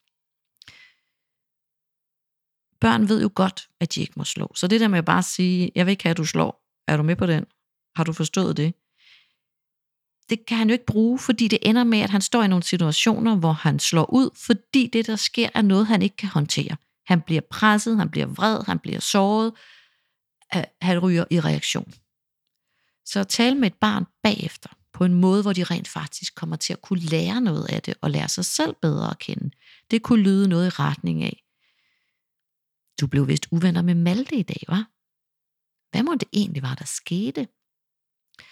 Børn 2.81 3.09
ved 3.09 3.21
jo 3.21 3.31
godt, 3.35 3.69
at 3.79 3.95
de 3.95 4.01
ikke 4.01 4.13
må 4.15 4.23
slå. 4.23 4.51
Så 4.55 4.67
det 4.67 4.79
der 4.79 4.87
med 4.87 4.97
at 4.97 5.05
bare 5.05 5.23
sige, 5.23 5.71
jeg 5.75 5.85
vil 5.85 5.91
ikke 5.91 6.03
have, 6.03 6.11
at 6.11 6.17
du 6.17 6.25
slår. 6.25 6.65
Er 6.87 6.97
du 6.97 7.03
med 7.03 7.15
på 7.15 7.25
den? 7.25 7.45
Har 7.95 8.03
du 8.03 8.13
forstået 8.13 8.57
det? 8.57 8.73
Det 10.29 10.45
kan 10.45 10.57
han 10.57 10.69
jo 10.69 10.73
ikke 10.73 10.85
bruge, 10.85 11.19
fordi 11.19 11.47
det 11.47 11.59
ender 11.61 11.83
med, 11.83 11.99
at 11.99 12.09
han 12.09 12.21
står 12.21 12.43
i 12.43 12.47
nogle 12.47 12.63
situationer, 12.63 13.35
hvor 13.35 13.51
han 13.51 13.79
slår 13.79 14.13
ud, 14.13 14.29
fordi 14.35 14.87
det, 14.87 15.07
der 15.07 15.15
sker, 15.15 15.49
er 15.53 15.61
noget, 15.61 15.87
han 15.87 16.01
ikke 16.01 16.15
kan 16.15 16.29
håndtere. 16.29 16.75
Han 17.05 17.21
bliver 17.21 17.41
presset, 17.51 17.97
han 17.97 18.09
bliver 18.09 18.25
vred, 18.25 18.63
han 18.65 18.79
bliver 18.79 18.99
såret, 18.99 19.53
øh, 20.55 20.63
han 20.81 20.99
ryger 20.99 21.25
i 21.31 21.39
reaktion. 21.39 21.93
Så 23.05 23.23
tale 23.23 23.55
med 23.55 23.67
et 23.67 23.77
barn 23.81 24.05
bagefter, 24.23 24.69
på 24.93 25.05
en 25.05 25.13
måde, 25.13 25.41
hvor 25.41 25.53
de 25.53 25.63
rent 25.63 25.87
faktisk 25.87 26.35
kommer 26.35 26.55
til 26.55 26.73
at 26.73 26.81
kunne 26.81 26.99
lære 26.99 27.41
noget 27.41 27.65
af 27.65 27.81
det, 27.81 27.93
og 28.01 28.11
lære 28.11 28.27
sig 28.27 28.45
selv 28.45 28.75
bedre 28.81 29.11
at 29.11 29.19
kende. 29.19 29.51
Det 29.91 30.03
kunne 30.03 30.23
lyde 30.23 30.47
noget 30.47 30.67
i 30.67 30.69
retning 30.69 31.23
af, 31.23 31.43
du 33.01 33.07
blev 33.07 33.27
vist 33.27 33.47
uvenner 33.51 33.81
med 33.81 33.95
Malte 33.95 34.35
i 34.35 34.43
dag, 34.43 34.63
var? 34.67 34.89
Hvad 35.91 36.03
må 36.03 36.15
det 36.15 36.27
egentlig 36.33 36.63
var, 36.63 36.75
der 36.75 36.85
skete? 36.85 37.47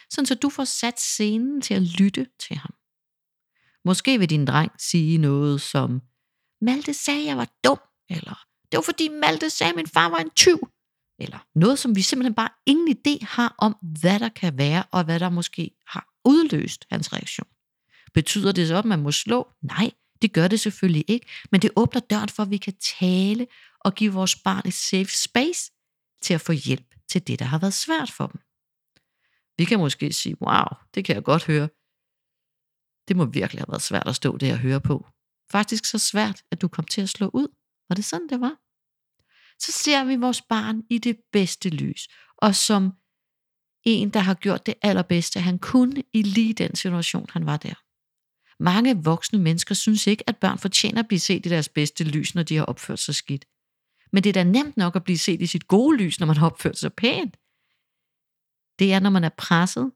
Sådan 0.09 0.25
så 0.25 0.35
du 0.35 0.49
får 0.49 0.63
sat 0.63 0.99
scenen 0.99 1.61
til 1.61 1.73
at 1.73 1.81
lytte 1.81 2.27
til 2.39 2.55
ham. 2.55 2.73
Måske 3.85 4.19
vil 4.19 4.29
din 4.29 4.45
dreng 4.45 4.71
sige 4.79 5.17
noget 5.17 5.61
som, 5.61 6.01
Malte 6.61 6.93
sagde, 6.93 7.25
jeg 7.25 7.37
var 7.37 7.49
dum, 7.63 7.79
eller 8.09 8.45
det 8.71 8.77
var 8.77 8.81
fordi 8.81 9.09
Malte 9.09 9.49
sagde, 9.49 9.69
at 9.69 9.75
min 9.75 9.87
far 9.87 10.09
var 10.09 10.17
en 10.17 10.29
tyv, 10.29 10.59
eller 11.19 11.37
noget, 11.55 11.79
som 11.79 11.95
vi 11.95 12.01
simpelthen 12.01 12.33
bare 12.33 12.49
ingen 12.65 12.97
idé 12.97 13.25
har 13.25 13.55
om, 13.57 13.75
hvad 14.01 14.19
der 14.19 14.29
kan 14.29 14.57
være, 14.57 14.83
og 14.91 15.03
hvad 15.03 15.19
der 15.19 15.29
måske 15.29 15.71
har 15.87 16.07
udløst 16.25 16.85
hans 16.89 17.13
reaktion. 17.13 17.47
Betyder 18.13 18.51
det 18.51 18.67
så, 18.67 18.77
at 18.77 18.85
man 18.85 19.01
må 19.01 19.11
slå? 19.11 19.47
Nej, 19.61 19.91
det 20.21 20.33
gør 20.33 20.47
det 20.47 20.59
selvfølgelig 20.59 21.05
ikke, 21.07 21.27
men 21.51 21.61
det 21.61 21.71
åbner 21.75 22.01
døren 22.01 22.29
for, 22.29 22.43
at 22.43 22.49
vi 22.49 22.57
kan 22.57 22.73
tale 22.99 23.47
og 23.79 23.95
give 23.95 24.13
vores 24.13 24.35
barn 24.35 24.67
et 24.67 24.73
safe 24.73 25.15
space 25.15 25.71
til 26.21 26.33
at 26.33 26.41
få 26.41 26.51
hjælp 26.51 26.95
til 27.09 27.27
det, 27.27 27.39
der 27.39 27.45
har 27.45 27.59
været 27.59 27.73
svært 27.73 28.11
for 28.11 28.27
dem. 28.27 28.41
Vi 29.57 29.65
kan 29.65 29.79
måske 29.79 30.13
sige, 30.13 30.41
wow, 30.41 30.65
det 30.93 31.05
kan 31.05 31.15
jeg 31.15 31.23
godt 31.23 31.45
høre. 31.45 31.69
Det 33.07 33.15
må 33.17 33.25
virkelig 33.25 33.59
have 33.61 33.69
været 33.69 33.81
svært 33.81 34.07
at 34.07 34.15
stå 34.15 34.37
der 34.37 34.53
og 34.53 34.59
høre 34.59 34.81
på. 34.81 35.07
Faktisk 35.51 35.85
så 35.85 35.97
svært, 35.97 36.43
at 36.51 36.61
du 36.61 36.67
kom 36.67 36.85
til 36.85 37.01
at 37.01 37.09
slå 37.09 37.29
ud. 37.33 37.47
Var 37.89 37.95
det 37.95 38.05
sådan, 38.05 38.29
det 38.29 38.41
var? 38.41 38.55
Så 39.59 39.71
ser 39.71 40.03
vi 40.03 40.15
vores 40.15 40.41
barn 40.41 40.83
i 40.89 40.97
det 40.97 41.17
bedste 41.31 41.69
lys, 41.69 42.07
og 42.37 42.55
som 42.55 42.91
en, 43.83 44.09
der 44.09 44.19
har 44.19 44.33
gjort 44.33 44.65
det 44.65 44.73
allerbedste, 44.81 45.39
han 45.39 45.59
kunne 45.59 46.03
i 46.13 46.21
lige 46.21 46.53
den 46.53 46.75
situation, 46.75 47.27
han 47.29 47.45
var 47.45 47.57
der. 47.57 47.73
Mange 48.63 49.03
voksne 49.03 49.39
mennesker 49.39 49.75
synes 49.75 50.07
ikke, 50.07 50.29
at 50.29 50.37
børn 50.37 50.57
fortjener 50.57 50.99
at 50.99 51.07
blive 51.07 51.19
set 51.19 51.45
i 51.45 51.49
deres 51.49 51.69
bedste 51.69 52.03
lys, 52.03 52.35
når 52.35 52.43
de 52.43 52.55
har 52.55 52.65
opført 52.65 52.99
sig 52.99 53.15
skidt. 53.15 53.45
Men 54.11 54.23
det 54.23 54.29
er 54.29 54.33
da 54.33 54.43
nemt 54.43 54.77
nok 54.77 54.95
at 54.95 55.03
blive 55.03 55.17
set 55.17 55.41
i 55.41 55.45
sit 55.45 55.67
gode 55.67 55.97
lys, 55.97 56.19
når 56.19 56.27
man 56.27 56.37
har 56.37 56.45
opført 56.45 56.77
sig 56.77 56.93
pænt. 56.93 57.37
Det 58.79 58.93
er, 58.93 58.99
når 58.99 59.09
man 59.09 59.23
er 59.23 59.29
presset, 59.37 59.91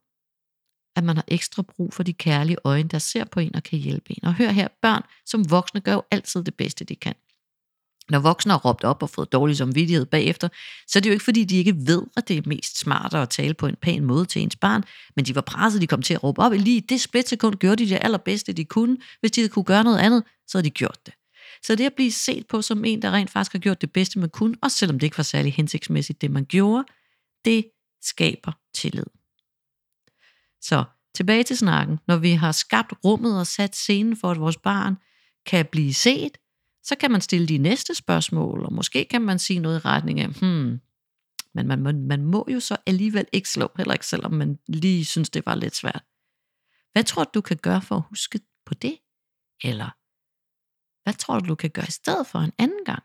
at 0.96 1.04
man 1.04 1.16
har 1.16 1.26
ekstra 1.28 1.62
brug 1.62 1.94
for 1.94 2.04
de 2.04 2.14
kærlige 2.14 2.58
øjne, 2.64 2.90
der 2.90 3.00
ser 3.00 3.24
på 3.24 3.40
en 3.40 3.56
og 3.56 3.64
kan 3.64 3.80
hjælpe 3.80 4.12
en. 4.12 4.26
Og 4.26 4.34
hør 4.34 4.50
her, 4.50 4.68
børn 4.82 5.04
som 5.26 5.52
voksne 5.52 5.82
gør 5.82 5.94
jo 5.94 6.04
altid 6.12 6.44
det 6.44 6.56
bedste, 6.56 6.86
de 6.86 6.96
kan. 6.96 7.16
Når 8.10 8.20
voksne 8.20 8.52
har 8.52 8.60
råbt 8.60 8.84
op 8.84 9.04
og 9.04 9.10
fået 9.10 9.32
dårlig 9.32 9.58
samvittighed 9.58 10.06
bagefter, 10.06 10.50
så 10.88 11.00
er 11.00 11.02
det 11.02 11.10
jo 11.10 11.14
ikke 11.14 11.24
fordi, 11.24 11.44
de 11.44 11.58
ikke 11.58 11.76
ved, 11.78 12.04
at 12.18 12.28
det 12.28 12.38
er 12.38 12.42
mest 12.46 12.80
smart 12.80 13.14
at 13.14 13.30
tale 13.30 13.54
på 13.54 13.68
en 13.68 13.76
pæn 13.76 14.06
måde 14.06 14.26
til 14.26 14.42
ens 14.42 14.56
barn, 14.56 14.84
men 15.16 15.26
de 15.26 15.36
var 15.36 15.42
presset, 15.42 15.82
de 15.82 15.88
kom 15.88 16.02
til 16.02 16.14
at 16.14 16.24
råbe 16.24 16.42
op. 16.42 16.52
Lige 16.52 16.78
i 16.78 16.80
det 16.80 17.02
splitsekund 17.02 17.56
gjorde 17.56 17.86
de 17.86 17.90
det 17.90 18.00
allerbedste, 18.02 18.54
de 18.54 18.66
kunne. 18.66 18.98
Hvis 19.20 19.32
de 19.32 19.48
kunne 19.48 19.66
gøre 19.66 19.84
noget 19.84 20.00
andet, 20.00 20.24
så 20.48 20.58
havde 20.58 20.66
de 20.66 20.70
gjort 20.70 21.06
det. 21.06 21.14
Så 21.64 21.76
det 21.76 21.86
at 21.86 21.94
blive 21.94 22.12
set 22.12 22.48
på 22.48 22.62
som 22.62 22.86
en, 22.86 23.02
der 23.02 23.12
rent 23.12 23.30
faktisk 23.30 23.52
har 23.52 23.60
gjort 23.60 23.82
det 23.82 23.92
bedste, 23.92 24.20
man 24.20 24.30
kunne, 24.30 24.56
også 24.62 24.78
selvom 24.78 25.00
det 25.00 25.08
ikke 25.08 25.18
var 25.18 25.24
særlig 25.24 25.54
hensigtsmæssigt, 25.54 26.22
det 26.22 26.32
man 26.32 26.46
gjorde, 26.46 26.86
det 27.46 27.66
skaber 28.02 28.52
tillid. 28.74 29.06
Så 30.62 30.84
tilbage 31.16 31.44
til 31.44 31.58
snakken. 31.58 32.00
Når 32.08 32.18
vi 32.18 32.32
har 32.32 32.52
skabt 32.52 32.94
rummet 33.06 33.40
og 33.40 33.48
sat 33.48 33.76
scenen 33.76 34.18
for, 34.18 34.32
at 34.32 34.40
vores 34.40 34.58
barn 34.58 34.98
kan 35.46 35.66
blive 35.66 35.94
set, 35.94 36.38
så 36.84 36.96
kan 36.96 37.12
man 37.12 37.22
stille 37.22 37.48
de 37.48 37.58
næste 37.58 37.96
spørgsmål, 37.96 38.66
og 38.66 38.74
måske 38.74 39.06
kan 39.06 39.22
man 39.22 39.40
sige 39.40 39.60
noget 39.60 39.80
i 39.80 39.86
retning 39.86 40.20
af, 40.20 40.28
hmm, 40.28 40.80
men 41.54 41.68
man, 41.68 41.82
man, 41.82 42.08
man 42.08 42.26
må 42.26 42.48
jo 42.50 42.60
så 42.60 42.78
alligevel 42.86 43.28
ikke 43.32 43.50
slå, 43.50 43.72
heller 43.78 43.94
ikke 43.94 44.08
selvom 44.08 44.34
man 44.34 44.60
lige 44.68 45.06
synes, 45.06 45.30
det 45.30 45.46
var 45.46 45.56
lidt 45.56 45.76
svært. 45.76 46.04
Hvad 46.92 47.04
tror 47.04 47.24
du, 47.24 47.30
du 47.34 47.42
kan 47.42 47.58
gøre 47.58 47.82
for 47.82 47.96
at 47.96 48.04
huske 48.10 48.40
på 48.66 48.74
det? 48.74 48.98
Eller 49.64 49.90
hvad 51.04 51.14
tror 51.14 51.40
du, 51.40 51.48
du 51.48 51.56
kan 51.56 51.70
gøre 51.70 51.88
i 51.88 51.92
stedet 51.92 52.28
for 52.28 52.40
en 52.40 52.54
anden 52.58 52.86
gang? 52.86 53.04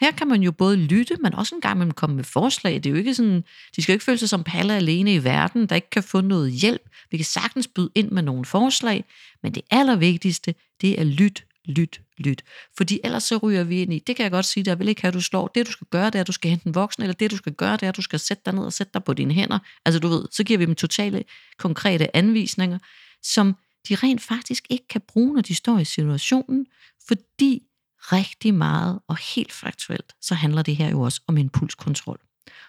Her 0.00 0.10
kan 0.10 0.28
man 0.28 0.42
jo 0.42 0.52
både 0.52 0.76
lytte, 0.76 1.16
men 1.16 1.34
også 1.34 1.54
en 1.54 1.60
gang 1.60 1.94
komme 1.94 2.16
med 2.16 2.24
forslag. 2.24 2.74
Det 2.74 2.86
er 2.86 2.90
jo 2.90 2.96
ikke 2.96 3.14
sådan, 3.14 3.44
de 3.76 3.82
skal 3.82 3.92
jo 3.92 3.94
ikke 3.94 4.04
føle 4.04 4.18
sig 4.18 4.28
som 4.28 4.44
palle 4.44 4.74
alene 4.74 5.14
i 5.14 5.24
verden, 5.24 5.66
der 5.66 5.74
ikke 5.74 5.90
kan 5.90 6.02
få 6.02 6.20
noget 6.20 6.52
hjælp. 6.52 6.82
Vi 7.10 7.16
kan 7.16 7.26
sagtens 7.26 7.68
byde 7.68 7.90
ind 7.94 8.10
med 8.10 8.22
nogle 8.22 8.44
forslag, 8.44 9.04
men 9.42 9.54
det 9.54 9.62
allervigtigste, 9.70 10.54
det 10.80 11.00
er 11.00 11.04
lyt, 11.04 11.44
lyt, 11.64 12.00
lyt. 12.18 12.44
Fordi 12.76 13.00
ellers 13.04 13.22
så 13.22 13.36
ryger 13.36 13.64
vi 13.64 13.82
ind 13.82 13.92
i, 13.92 13.98
det 13.98 14.16
kan 14.16 14.22
jeg 14.22 14.30
godt 14.30 14.46
sige, 14.46 14.64
der 14.64 14.74
vil 14.74 14.88
ikke 14.88 15.00
have, 15.00 15.08
at 15.08 15.14
du 15.14 15.20
slår. 15.20 15.48
Det 15.48 15.66
du 15.66 15.72
skal 15.72 15.86
gøre, 15.90 16.06
det 16.06 16.14
er, 16.14 16.20
at 16.20 16.26
du 16.26 16.32
skal 16.32 16.50
hente 16.50 16.66
en 16.66 16.74
voksen, 16.74 17.02
eller 17.02 17.14
det 17.14 17.30
du 17.30 17.36
skal 17.36 17.52
gøre, 17.52 17.72
det 17.72 17.82
er, 17.82 17.88
at 17.88 17.96
du 17.96 18.02
skal 18.02 18.18
sætte 18.18 18.42
dig 18.46 18.54
ned 18.54 18.62
og 18.62 18.72
sætte 18.72 18.90
dig 18.94 19.04
på 19.04 19.14
dine 19.14 19.34
hænder. 19.34 19.58
Altså 19.84 20.00
du 20.00 20.08
ved, 20.08 20.24
så 20.30 20.44
giver 20.44 20.58
vi 20.58 20.66
dem 20.66 20.74
totale 20.74 21.24
konkrete 21.58 22.16
anvisninger, 22.16 22.78
som 23.22 23.56
de 23.88 23.94
rent 23.94 24.22
faktisk 24.22 24.66
ikke 24.70 24.88
kan 24.88 25.00
bruge, 25.08 25.34
når 25.34 25.42
de 25.42 25.54
står 25.54 25.78
i 25.78 25.84
situationen, 25.84 26.66
fordi 27.08 27.62
rigtig 27.98 28.54
meget, 28.54 29.00
og 29.08 29.16
helt 29.34 29.52
faktuelt, 29.52 30.12
så 30.20 30.34
handler 30.34 30.62
det 30.62 30.76
her 30.76 30.90
jo 30.90 31.00
også 31.00 31.20
om 31.26 31.36
impulskontrol. 31.36 32.20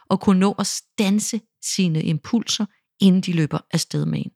Og 0.10 0.22
kunne 0.22 0.40
nå 0.40 0.56
at 0.60 0.68
stanse 0.68 1.42
sine 1.62 2.04
impulser, 2.04 2.66
inden 3.00 3.22
de 3.22 3.34
løber 3.34 3.60
afsted 3.72 4.06
med 4.06 4.20
en. 4.20 4.32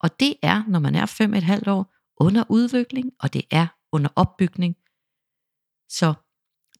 Og 0.00 0.20
det 0.20 0.34
er, 0.42 0.62
når 0.68 0.78
man 0.78 0.94
er 0.94 1.06
fem 1.06 1.34
et 1.34 1.42
halvt 1.42 1.68
år, 1.68 1.94
under 2.16 2.44
udvikling, 2.48 3.10
og 3.20 3.32
det 3.32 3.42
er 3.50 3.66
under 3.92 4.10
opbygning. 4.16 4.76
Så 5.88 6.14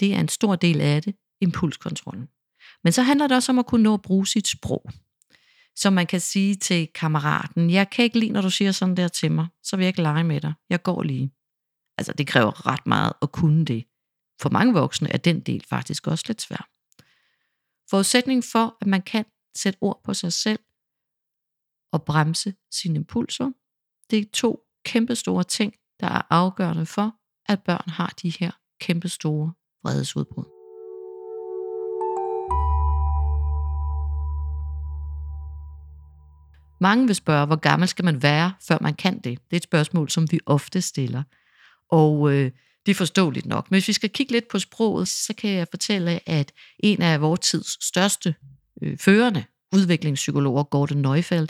det 0.00 0.14
er 0.14 0.20
en 0.20 0.28
stor 0.28 0.56
del 0.56 0.80
af 0.80 1.02
det, 1.02 1.14
impulskontrollen. 1.40 2.28
Men 2.84 2.92
så 2.92 3.02
handler 3.02 3.26
det 3.26 3.36
også 3.36 3.52
om 3.52 3.58
at 3.58 3.66
kunne 3.66 3.82
nå 3.82 3.94
at 3.94 4.02
bruge 4.02 4.26
sit 4.26 4.48
sprog. 4.48 4.90
Så 5.76 5.90
man 5.90 6.06
kan 6.06 6.20
sige 6.20 6.54
til 6.54 6.88
kammeraten, 6.94 7.70
jeg 7.70 7.90
kan 7.90 8.04
ikke 8.04 8.18
lide, 8.18 8.32
når 8.32 8.40
du 8.40 8.50
siger 8.50 8.72
sådan 8.72 8.96
der 8.96 9.08
til 9.08 9.32
mig, 9.32 9.46
så 9.62 9.76
vil 9.76 9.82
jeg 9.82 9.88
ikke 9.88 10.02
lege 10.02 10.24
med 10.24 10.40
dig. 10.40 10.52
Jeg 10.70 10.82
går 10.82 11.02
lige. 11.02 11.30
Altså 11.98 12.12
det 12.12 12.26
kræver 12.26 12.66
ret 12.66 12.86
meget 12.86 13.12
at 13.22 13.32
kunne 13.32 13.64
det. 13.64 13.84
For 14.40 14.50
mange 14.50 14.74
voksne 14.74 15.12
er 15.12 15.18
den 15.18 15.40
del 15.40 15.64
faktisk 15.68 16.06
også 16.06 16.24
lidt 16.28 16.42
svær. 16.42 16.68
Forudsætning 17.90 18.44
for, 18.52 18.76
at 18.80 18.86
man 18.86 19.02
kan 19.02 19.24
sætte 19.56 19.78
ord 19.80 20.00
på 20.04 20.14
sig 20.14 20.32
selv 20.32 20.60
og 21.92 22.04
bremse 22.04 22.54
sine 22.70 22.96
impulser, 22.96 23.50
det 24.10 24.18
er 24.18 24.24
to 24.32 24.60
kæmpe 24.84 25.16
store 25.16 25.44
ting, 25.44 25.74
der 26.00 26.06
er 26.06 26.22
afgørende 26.30 26.86
for, 26.86 27.14
at 27.46 27.62
børn 27.62 27.88
har 27.90 28.14
de 28.22 28.30
her 28.30 28.50
kæmpe 28.80 29.08
store 29.08 29.52
vredesudbrud. 29.84 30.44
Mange 36.80 37.06
vil 37.06 37.14
spørge, 37.14 37.46
hvor 37.46 37.56
gammel 37.56 37.88
skal 37.88 38.04
man 38.04 38.22
være, 38.22 38.54
før 38.60 38.78
man 38.80 38.94
kan 38.94 39.14
det? 39.14 39.24
Det 39.24 39.52
er 39.52 39.56
et 39.56 39.62
spørgsmål, 39.62 40.10
som 40.10 40.32
vi 40.32 40.40
ofte 40.46 40.82
stiller. 40.82 41.22
Og 41.92 42.32
øh, 42.32 42.50
det 42.86 42.92
er 42.92 42.94
forståeligt 42.94 43.46
nok. 43.46 43.70
Men 43.70 43.74
hvis 43.74 43.88
vi 43.88 43.92
skal 43.92 44.10
kigge 44.10 44.32
lidt 44.32 44.48
på 44.48 44.58
sproget, 44.58 45.08
så 45.08 45.34
kan 45.34 45.50
jeg 45.50 45.66
fortælle, 45.70 46.28
at 46.28 46.52
en 46.78 47.02
af 47.02 47.20
vores 47.20 47.40
tids 47.40 47.84
største 47.86 48.34
øh, 48.82 48.98
førende 48.98 49.44
udviklingspsykologer, 49.72 50.62
Gordon 50.62 50.98
Neufeld, 50.98 51.48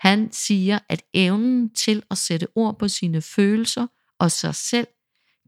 han 0.00 0.32
siger, 0.32 0.78
at 0.88 1.02
evnen 1.14 1.70
til 1.70 2.02
at 2.10 2.18
sætte 2.18 2.46
ord 2.54 2.78
på 2.78 2.88
sine 2.88 3.22
følelser 3.22 3.86
og 4.18 4.32
sig 4.32 4.54
selv, 4.54 4.86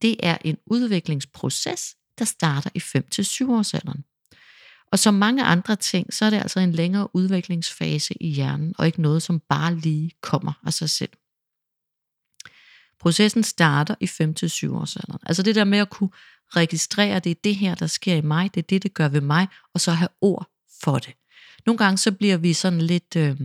det 0.03 0.17
er 0.23 0.39
en 0.45 0.57
udviklingsproces, 0.67 1.97
der 2.19 2.25
starter 2.25 2.71
i 2.75 2.79
5-7 2.79 3.51
årsalderen. 3.51 4.05
Og 4.93 4.99
som 4.99 5.15
mange 5.15 5.45
andre 5.45 5.77
ting, 5.77 6.15
så 6.15 6.25
er 6.25 6.31
det 6.31 6.37
altså 6.37 6.61
en 6.61 6.73
længere 6.73 7.09
udviklingsfase 7.17 8.15
i 8.23 8.29
hjernen, 8.29 8.75
og 8.79 8.87
ikke 8.87 9.03
noget, 9.03 9.23
som 9.23 9.41
bare 9.49 9.75
lige 9.75 10.11
kommer 10.21 10.53
af 10.67 10.73
sig 10.73 10.91
selv. 10.91 11.11
Processen 13.01 13.43
starter 13.43 13.95
i 14.01 14.05
5-7 14.05 14.75
års 14.75 14.97
alderen. 14.97 15.21
Altså 15.27 15.43
det 15.43 15.55
der 15.55 15.65
med 15.65 15.79
at 15.79 15.91
kunne 15.91 16.11
registrere, 16.49 17.19
det 17.19 17.31
er 17.31 17.41
det 17.45 17.57
her, 17.57 17.75
der 17.75 17.87
sker 17.87 18.15
i 18.15 18.21
mig, 18.21 18.55
det 18.55 18.63
er 18.63 18.67
det, 18.67 18.83
det 18.83 18.95
gør 18.95 19.09
ved 19.09 19.21
mig, 19.21 19.49
og 19.75 19.81
så 19.81 19.93
have 19.93 20.09
ord 20.21 20.51
for 20.83 20.99
det. 20.99 21.15
Nogle 21.67 21.79
gange 21.79 21.99
så 21.99 22.13
bliver 22.13 22.37
vi 22.37 22.53
sådan 22.53 22.83
lidt, 22.83 23.17
øh, 23.17 23.37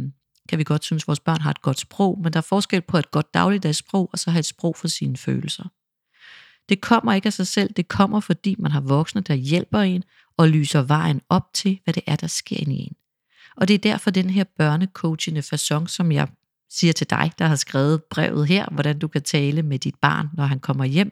kan 0.50 0.60
vi 0.60 0.64
godt 0.64 0.84
synes, 0.84 1.04
at 1.04 1.08
vores 1.08 1.20
børn 1.20 1.42
har 1.42 1.52
et 1.52 1.62
godt 1.62 1.80
sprog, 1.80 2.20
men 2.24 2.34
der 2.34 2.38
er 2.38 2.42
forskel 2.42 2.82
på 2.82 2.98
et 2.98 3.12
godt 3.12 3.34
dagligdags 3.34 3.78
sprog, 3.78 4.10
og 4.14 4.20
så 4.20 4.32
have 4.32 4.40
et 4.40 4.46
sprog 4.46 4.76
for 4.78 4.88
sine 4.88 5.18
følelser. 5.18 5.64
Det 6.70 6.82
kommer 6.82 7.14
ikke 7.14 7.28
af 7.28 7.34
sig 7.34 7.48
selv, 7.48 7.74
det 7.74 7.88
kommer 7.88 8.20
fordi 8.20 8.56
man 8.60 8.72
har 8.72 8.82
voksne, 8.82 9.22
der 9.22 9.34
hjælper 9.34 9.80
en 9.80 10.04
og 10.38 10.50
lyser 10.50 10.82
vejen 10.82 11.22
op 11.30 11.54
til, 11.54 11.80
hvad 11.84 11.94
det 11.94 12.04
er, 12.08 12.16
der 12.16 12.28
sker 12.28 12.58
i 12.60 12.72
en. 12.72 12.96
Og 13.58 13.68
det 13.68 13.74
er 13.74 13.78
derfor 13.78 14.12
den 14.12 14.30
her 14.30 14.44
børnecoachende 14.44 15.40
façon, 15.40 15.88
som 15.88 16.12
jeg 16.12 16.28
siger 16.72 16.94
til 16.94 17.10
dig, 17.10 17.32
der 17.40 17.46
har 17.46 17.56
skrevet 17.56 18.04
brevet 18.04 18.48
her, 18.48 18.70
hvordan 18.72 19.00
du 19.00 19.08
kan 19.08 19.24
tale 19.24 19.64
med 19.64 19.80
dit 19.80 19.96
barn, 20.02 20.28
når 20.34 20.44
han 20.44 20.60
kommer 20.60 20.86
hjem, 20.86 21.12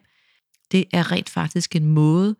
det 0.72 0.84
er 0.92 1.12
rent 1.12 1.30
faktisk 1.30 1.76
en 1.76 1.86
måde 1.86 2.36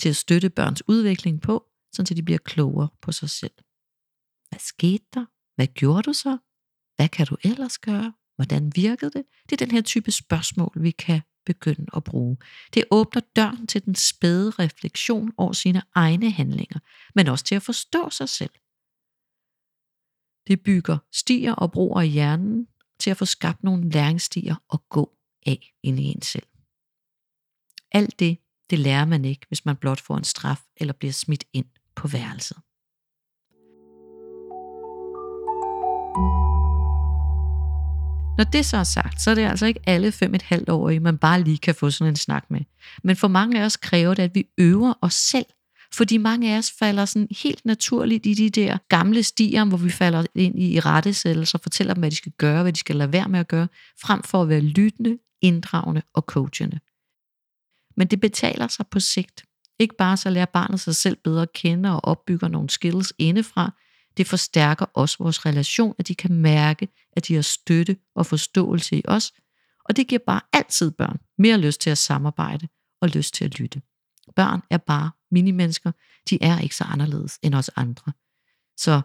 til 0.00 0.08
at 0.08 0.16
støtte 0.16 0.50
børns 0.50 0.82
udvikling 0.88 1.42
på, 1.42 1.64
så 1.92 2.02
de 2.02 2.22
bliver 2.22 2.38
klogere 2.38 2.88
på 3.02 3.12
sig 3.12 3.30
selv. 3.30 3.52
Hvad 4.48 4.60
skete 4.60 5.04
der? 5.14 5.24
Hvad 5.56 5.66
gjorde 5.66 6.02
du 6.02 6.12
så? 6.12 6.38
Hvad 6.96 7.08
kan 7.08 7.26
du 7.26 7.36
ellers 7.44 7.78
gøre? 7.78 8.12
Hvordan 8.36 8.72
virkede 8.76 9.10
det? 9.10 9.24
Det 9.44 9.52
er 9.52 9.66
den 9.66 9.70
her 9.70 9.82
type 9.82 10.10
spørgsmål, 10.10 10.72
vi 10.76 10.90
kan 10.90 11.20
begynde 11.46 11.86
at 11.96 12.04
bruge. 12.04 12.36
Det 12.74 12.84
åbner 12.90 13.22
døren 13.36 13.66
til 13.66 13.84
den 13.84 13.94
spæde 13.94 14.50
refleksion 14.50 15.32
over 15.36 15.52
sine 15.52 15.82
egne 15.94 16.30
handlinger, 16.30 16.78
men 17.14 17.28
også 17.28 17.44
til 17.44 17.54
at 17.54 17.62
forstå 17.62 18.10
sig 18.10 18.28
selv. 18.28 18.50
Det 20.46 20.60
bygger 20.60 20.98
stier 21.12 21.52
og 21.52 21.72
broer 21.72 22.00
i 22.00 22.08
hjernen 22.08 22.66
til 22.98 23.10
at 23.10 23.16
få 23.16 23.24
skabt 23.24 23.62
nogle 23.62 23.90
læringsstier 23.90 24.56
og 24.68 24.88
gå 24.88 25.12
af 25.46 25.74
ind 25.82 26.00
i 26.00 26.04
en 26.04 26.22
selv. 26.22 26.46
Alt 27.92 28.18
det, 28.18 28.38
det 28.70 28.78
lærer 28.78 29.04
man 29.04 29.24
ikke, 29.24 29.46
hvis 29.48 29.64
man 29.64 29.76
blot 29.76 30.00
får 30.00 30.16
en 30.16 30.24
straf 30.24 30.60
eller 30.76 30.92
bliver 30.92 31.12
smidt 31.12 31.44
ind 31.52 31.66
på 31.94 32.08
værelset. 32.08 32.56
Når 38.38 38.44
det 38.44 38.66
så 38.66 38.76
er 38.76 38.84
sagt, 38.84 39.22
så 39.22 39.30
er 39.30 39.34
det 39.34 39.42
altså 39.42 39.66
ikke 39.66 39.80
alle 39.86 40.12
fem 40.12 40.34
et 40.34 40.42
halvt 40.42 40.68
årige, 40.68 41.00
man 41.00 41.18
bare 41.18 41.42
lige 41.42 41.58
kan 41.58 41.74
få 41.74 41.90
sådan 41.90 42.12
en 42.12 42.16
snak 42.16 42.50
med. 42.50 42.60
Men 43.04 43.16
for 43.16 43.28
mange 43.28 43.60
af 43.60 43.64
os 43.64 43.76
kræver 43.76 44.14
det, 44.14 44.22
at 44.22 44.34
vi 44.34 44.48
øver 44.58 44.94
os 45.00 45.14
selv 45.14 45.46
fordi 45.94 46.16
mange 46.16 46.54
af 46.54 46.58
os 46.58 46.72
falder 46.78 47.04
sådan 47.04 47.28
helt 47.42 47.64
naturligt 47.64 48.26
i 48.26 48.34
de 48.34 48.50
der 48.50 48.78
gamle 48.88 49.22
stier, 49.22 49.64
hvor 49.64 49.76
vi 49.76 49.90
falder 49.90 50.26
ind 50.34 50.62
i 50.62 50.80
rettesættelser 50.80 51.58
fortæller 51.58 51.94
dem, 51.94 52.00
hvad 52.00 52.10
de 52.10 52.16
skal 52.16 52.32
gøre, 52.32 52.62
hvad 52.62 52.72
de 52.72 52.78
skal 52.78 52.96
lade 52.96 53.12
være 53.12 53.28
med 53.28 53.40
at 53.40 53.48
gøre, 53.48 53.68
frem 54.00 54.22
for 54.22 54.42
at 54.42 54.48
være 54.48 54.60
lyttende, 54.60 55.18
inddragende 55.40 56.02
og 56.14 56.22
coachende. 56.22 56.80
Men 57.96 58.06
det 58.06 58.20
betaler 58.20 58.68
sig 58.68 58.86
på 58.86 59.00
sigt. 59.00 59.44
Ikke 59.78 59.96
bare 59.96 60.16
så 60.16 60.30
lærer 60.30 60.46
barnet 60.46 60.80
sig 60.80 60.96
selv 60.96 61.16
bedre 61.24 61.42
at 61.42 61.52
kende 61.52 61.94
og 61.94 62.04
opbygger 62.04 62.48
nogle 62.48 62.70
skills 62.70 63.12
indefra, 63.18 63.72
det 64.16 64.26
forstærker 64.26 64.86
også 64.94 65.16
vores 65.18 65.46
relation, 65.46 65.94
at 65.98 66.08
de 66.08 66.14
kan 66.14 66.34
mærke, 66.34 66.88
at 67.12 67.28
de 67.28 67.34
har 67.34 67.42
støtte 67.42 67.96
og 68.14 68.26
forståelse 68.26 68.96
i 68.96 69.02
os, 69.04 69.32
og 69.84 69.96
det 69.96 70.06
giver 70.06 70.20
bare 70.26 70.40
altid 70.52 70.90
børn 70.90 71.18
mere 71.38 71.58
lyst 71.58 71.80
til 71.80 71.90
at 71.90 71.98
samarbejde 71.98 72.68
og 73.00 73.08
lyst 73.08 73.34
til 73.34 73.44
at 73.44 73.58
lytte. 73.58 73.82
Børn 74.36 74.62
er 74.70 74.78
bare 74.78 75.10
minimennesker. 75.32 75.92
De 76.30 76.38
er 76.42 76.58
ikke 76.58 76.76
så 76.76 76.84
anderledes 76.84 77.38
end 77.42 77.54
os 77.54 77.70
andre. 77.76 78.12
Så 78.76 79.00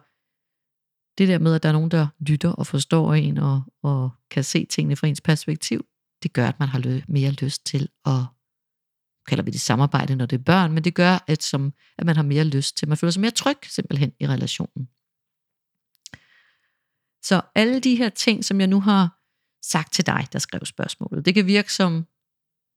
det 1.17 1.27
der 1.27 1.39
med, 1.39 1.55
at 1.55 1.63
der 1.63 1.69
er 1.69 1.73
nogen, 1.73 1.91
der 1.91 2.07
lytter 2.19 2.49
og 2.49 2.67
forstår 2.67 3.13
en 3.13 3.37
og, 3.37 3.63
og 3.83 4.09
kan 4.31 4.43
se 4.43 4.65
tingene 4.65 4.95
fra 4.95 5.07
ens 5.07 5.21
perspektiv, 5.21 5.85
det 6.23 6.33
gør, 6.33 6.47
at 6.47 6.59
man 6.59 6.69
har 6.69 6.79
lø- 6.79 7.05
mere 7.07 7.31
lyst 7.31 7.65
til 7.65 7.89
at, 8.05 8.19
kalder 9.27 9.43
vi 9.43 9.51
det 9.51 9.61
samarbejde, 9.61 10.15
når 10.15 10.25
det 10.25 10.39
er 10.39 10.43
børn, 10.43 10.71
men 10.73 10.83
det 10.83 10.95
gør, 10.95 11.23
at, 11.27 11.43
som, 11.43 11.73
at 11.97 12.05
man 12.05 12.15
har 12.15 12.23
mere 12.23 12.43
lyst 12.43 12.77
til, 12.77 12.87
man 12.87 12.97
føler 12.97 13.11
sig 13.11 13.21
mere 13.21 13.31
tryg 13.31 13.57
simpelthen 13.65 14.11
i 14.19 14.27
relationen. 14.27 14.89
Så 17.23 17.41
alle 17.55 17.79
de 17.79 17.95
her 17.95 18.09
ting, 18.09 18.45
som 18.45 18.59
jeg 18.59 18.67
nu 18.67 18.81
har 18.81 19.17
sagt 19.61 19.93
til 19.93 20.05
dig, 20.05 20.27
der 20.33 20.39
skrev 20.39 20.65
spørgsmålet, 20.65 21.25
det 21.25 21.33
kan 21.33 21.45
virke 21.45 21.73
som 21.73 22.05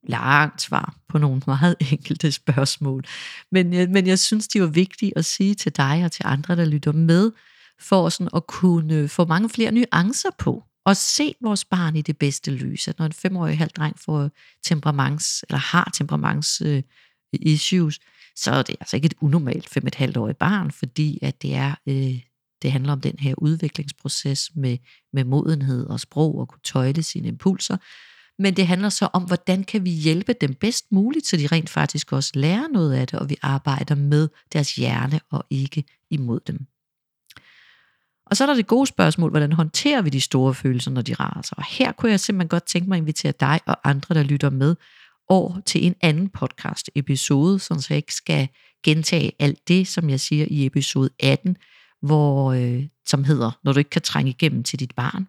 langt 0.09 0.63
svar 0.63 0.95
på 1.09 1.19
nogle 1.19 1.43
meget 1.47 1.77
enkelte 1.93 2.33
spørgsmål. 2.33 3.05
Men, 3.53 3.73
jeg, 3.73 3.89
men 3.89 4.07
jeg 4.07 4.19
synes, 4.19 4.49
de 4.49 4.61
var 4.61 4.67
vigtige 4.67 5.13
at 5.19 5.25
sige 5.25 5.55
til 5.55 5.77
dig 5.77 6.03
og 6.05 6.13
til 6.13 6.23
andre, 6.27 6.57
der 6.57 6.65
lytter 6.65 6.93
med, 6.93 7.33
for 7.81 8.09
sådan 8.09 8.31
at 8.35 8.47
kunne 8.47 9.09
få 9.09 9.25
mange 9.25 9.49
flere 9.49 9.73
nuancer 9.73 10.31
på, 10.39 10.65
og 10.85 10.97
se 10.97 11.35
vores 11.41 11.65
barn 11.65 11.97
i 11.97 12.03
det 12.03 12.19
bedste 12.19 12.51
lys. 12.51 12.89
At 12.89 12.99
når 12.99 13.07
en 13.07 13.13
femårig 13.13 13.59
halv 13.59 13.71
dreng 13.71 13.99
får 13.99 14.31
temperaments, 14.65 15.45
eller 15.49 15.59
har 15.59 15.91
temperaments 15.95 16.63
øh, 16.65 16.83
issues, 17.33 18.01
så 18.37 18.51
er 18.51 18.63
det 18.63 18.77
altså 18.81 18.97
ikke 18.97 19.07
et 19.07 19.15
unormalt 19.21 19.69
fem 19.69 19.87
et 19.87 19.95
halvt 19.95 20.17
årig 20.17 20.37
barn, 20.37 20.71
fordi 20.71 21.19
at 21.23 21.43
det 21.43 21.55
er 21.55 21.75
øh, 21.87 22.21
det 22.63 22.73
handler 22.73 22.93
om 22.93 23.01
den 23.01 23.19
her 23.19 23.35
udviklingsproces 23.39 24.51
med, 24.55 24.79
med 25.13 25.25
modenhed 25.25 25.87
og 25.87 26.01
sprog 26.01 26.39
og 26.39 26.49
kunne 26.49 26.61
tøjle 26.65 27.03
sine 27.03 27.29
impulser. 27.29 27.77
Men 28.41 28.55
det 28.57 28.67
handler 28.67 28.89
så 28.89 29.09
om, 29.13 29.23
hvordan 29.23 29.65
kan 29.65 29.85
vi 29.85 29.91
hjælpe 29.91 30.33
dem 30.33 30.55
bedst 30.55 30.93
muligt, 30.93 31.27
så 31.27 31.37
de 31.37 31.47
rent 31.47 31.71
faktisk 31.71 32.13
også 32.13 32.31
lærer 32.35 32.69
noget 32.69 32.95
af 32.95 33.07
det, 33.07 33.19
og 33.19 33.31
vi 33.31 33.37
arbejder 33.43 33.95
med 33.95 34.29
deres 34.53 34.75
hjerne 34.75 35.21
og 35.31 35.45
ikke 35.51 35.85
imod 36.11 36.41
dem. 36.47 36.67
Og 38.27 38.37
så 38.37 38.45
er 38.45 38.47
der 38.47 38.55
det 38.55 38.67
gode 38.67 38.87
spørgsmål, 38.87 39.31
hvordan 39.31 39.53
håndterer 39.53 40.03
vi 40.03 40.11
de 40.11 40.21
store 40.21 40.55
følelser, 40.55 40.91
når 40.91 41.03
de 41.03 41.15
raser? 41.15 41.57
Og 41.57 41.65
her 41.65 41.93
kunne 41.93 42.11
jeg 42.11 42.21
simpelthen 42.21 42.49
godt 42.49 42.67
tænke 42.67 42.89
mig 42.89 42.97
at 42.97 43.03
invitere 43.03 43.33
dig 43.41 43.61
og 43.67 43.89
andre, 43.89 44.15
der 44.15 44.23
lytter 44.23 44.51
med, 44.51 44.77
over 45.29 45.61
til 45.67 45.87
en 45.87 45.95
anden 46.01 46.29
podcast 46.29 46.91
episode, 46.95 47.59
så 47.59 47.87
jeg 47.91 47.97
ikke 47.97 48.15
skal 48.15 48.49
gentage 48.85 49.33
alt 49.39 49.69
det, 49.69 49.89
som 49.89 50.11
jeg 50.11 50.21
siger 50.21 50.47
i 50.51 50.67
episode 50.67 51.11
18, 51.19 51.57
hvor, 52.03 52.53
øh, 52.53 52.85
som 53.07 53.25
hedder, 53.25 53.51
når 53.65 53.73
du 53.73 53.79
ikke 53.79 53.91
kan 53.91 54.03
trænge 54.03 54.31
igennem 54.31 54.63
til 54.63 54.81
dit 54.81 54.95
barn. 54.95 55.29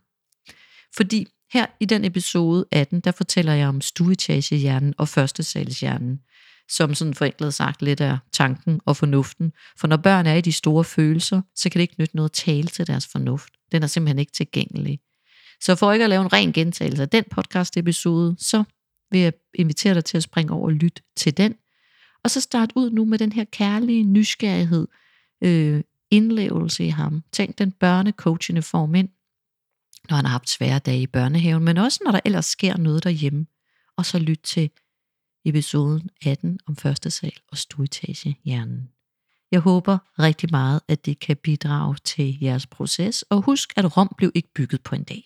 Fordi 0.96 1.28
her 1.54 1.66
i 1.80 1.86
den 1.86 2.06
episode 2.06 2.66
18, 2.72 3.00
der 3.00 3.12
fortæller 3.12 3.54
jeg 3.54 3.68
om 3.68 3.82
stuetagehjernen 3.82 4.94
og 4.98 5.08
førstesalshjernen, 5.08 6.20
som 6.70 6.96
sådan 6.96 7.14
forenklet 7.14 7.54
sagt 7.54 7.82
lidt 7.82 8.02
er 8.02 8.18
tanken 8.34 8.82
og 8.86 8.98
fornuften. 8.98 9.52
For 9.80 9.88
når 9.88 9.98
børn 9.98 10.26
er 10.26 10.34
i 10.34 10.42
de 10.42 10.52
store 10.52 10.84
følelser, 10.84 11.42
så 11.56 11.70
kan 11.70 11.80
det 11.80 11.82
ikke 11.82 11.96
nytte 12.00 12.16
noget 12.16 12.30
at 12.30 12.34
tale 12.34 12.68
til 12.68 12.88
deres 12.88 13.08
fornuft. 13.08 13.54
Den 13.72 13.84
er 13.84 13.88
simpelthen 13.88 14.20
ikke 14.20 14.32
tilgængelig. 14.32 15.00
Så 15.62 15.76
for 15.76 15.92
ikke 15.92 16.04
at 16.04 16.10
lave 16.10 16.22
en 16.22 16.34
ren 16.34 16.54
gentagelse 16.54 17.02
af 17.02 17.10
den 17.10 17.24
podcast 17.32 17.78
episode, 17.78 18.36
så 18.40 18.64
vil 19.12 19.20
jeg 19.20 19.34
invitere 19.54 19.94
dig 19.94 20.06
til 20.06 20.18
at 20.18 20.24
springe 20.24 20.54
over 20.54 20.66
og 20.66 20.74
lytte 20.74 21.02
til 21.18 21.38
den. 21.38 21.56
Og 22.24 22.32
så 22.32 22.42
start 22.42 22.72
ud 22.76 22.90
nu 22.90 23.06
med 23.06 23.20
den 23.20 23.32
her 23.32 23.44
kærlige 23.44 24.04
nysgerrighed, 24.04 24.88
øh, 25.44 25.84
indlevelse 26.12 26.86
i 26.86 26.90
ham. 26.90 27.24
Tænk 27.32 27.58
den 27.58 27.72
børnecoachende 27.72 28.62
form 28.62 28.96
ind, 28.96 29.10
når 30.12 30.16
han 30.16 30.26
har 30.26 30.32
haft 30.32 30.50
svære 30.50 30.80
dage 30.80 31.02
i 31.02 31.08
børnehaven, 31.08 31.64
men 31.64 31.78
også 31.78 32.00
når 32.06 32.12
der 32.12 32.20
ellers 32.26 32.46
sker 32.46 32.78
noget 32.78 33.04
derhjemme. 33.04 33.46
Og 33.98 34.06
så 34.06 34.20
lyt 34.20 34.40
til 34.44 34.70
episoden 35.46 36.10
18 36.26 36.60
om 36.68 36.76
første 36.76 37.12
sal 37.12 37.34
og 37.52 37.58
stueetage 37.58 38.38
hjernen. 38.44 38.90
Jeg 39.52 39.60
håber 39.60 39.98
rigtig 40.20 40.50
meget, 40.52 40.82
at 40.88 41.06
det 41.06 41.20
kan 41.20 41.38
bidrage 41.38 41.96
til 42.04 42.38
jeres 42.42 42.68
proces, 42.68 43.22
og 43.22 43.42
husk, 43.42 43.74
at 43.76 43.98
Rom 43.98 44.16
blev 44.18 44.32
ikke 44.36 44.54
bygget 44.56 44.84
på 44.84 44.96
en 44.96 45.04
dag. 45.04 45.24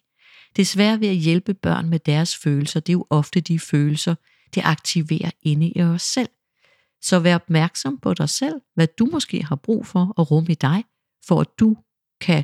Desværre 0.55 0.99
ved 0.99 1.07
at 1.07 1.15
hjælpe 1.15 1.53
børn 1.53 1.89
med 1.89 1.99
deres 1.99 2.37
følelser, 2.37 2.79
det 2.79 2.89
er 2.89 2.97
jo 2.97 3.07
ofte 3.09 3.41
de 3.41 3.59
følelser, 3.59 4.15
det 4.55 4.61
aktiverer 4.65 5.31
inde 5.41 5.71
i 5.75 5.81
os 5.81 6.01
selv. 6.01 6.29
Så 7.01 7.19
vær 7.19 7.35
opmærksom 7.35 7.99
på 7.99 8.13
dig 8.13 8.29
selv, 8.29 8.55
hvad 8.75 8.87
du 8.99 9.05
måske 9.05 9.43
har 9.43 9.55
brug 9.55 9.87
for 9.87 10.21
at 10.21 10.31
rumme 10.31 10.51
i 10.51 10.55
dig, 10.55 10.83
for 11.27 11.41
at 11.41 11.47
du 11.59 11.77
kan 12.21 12.43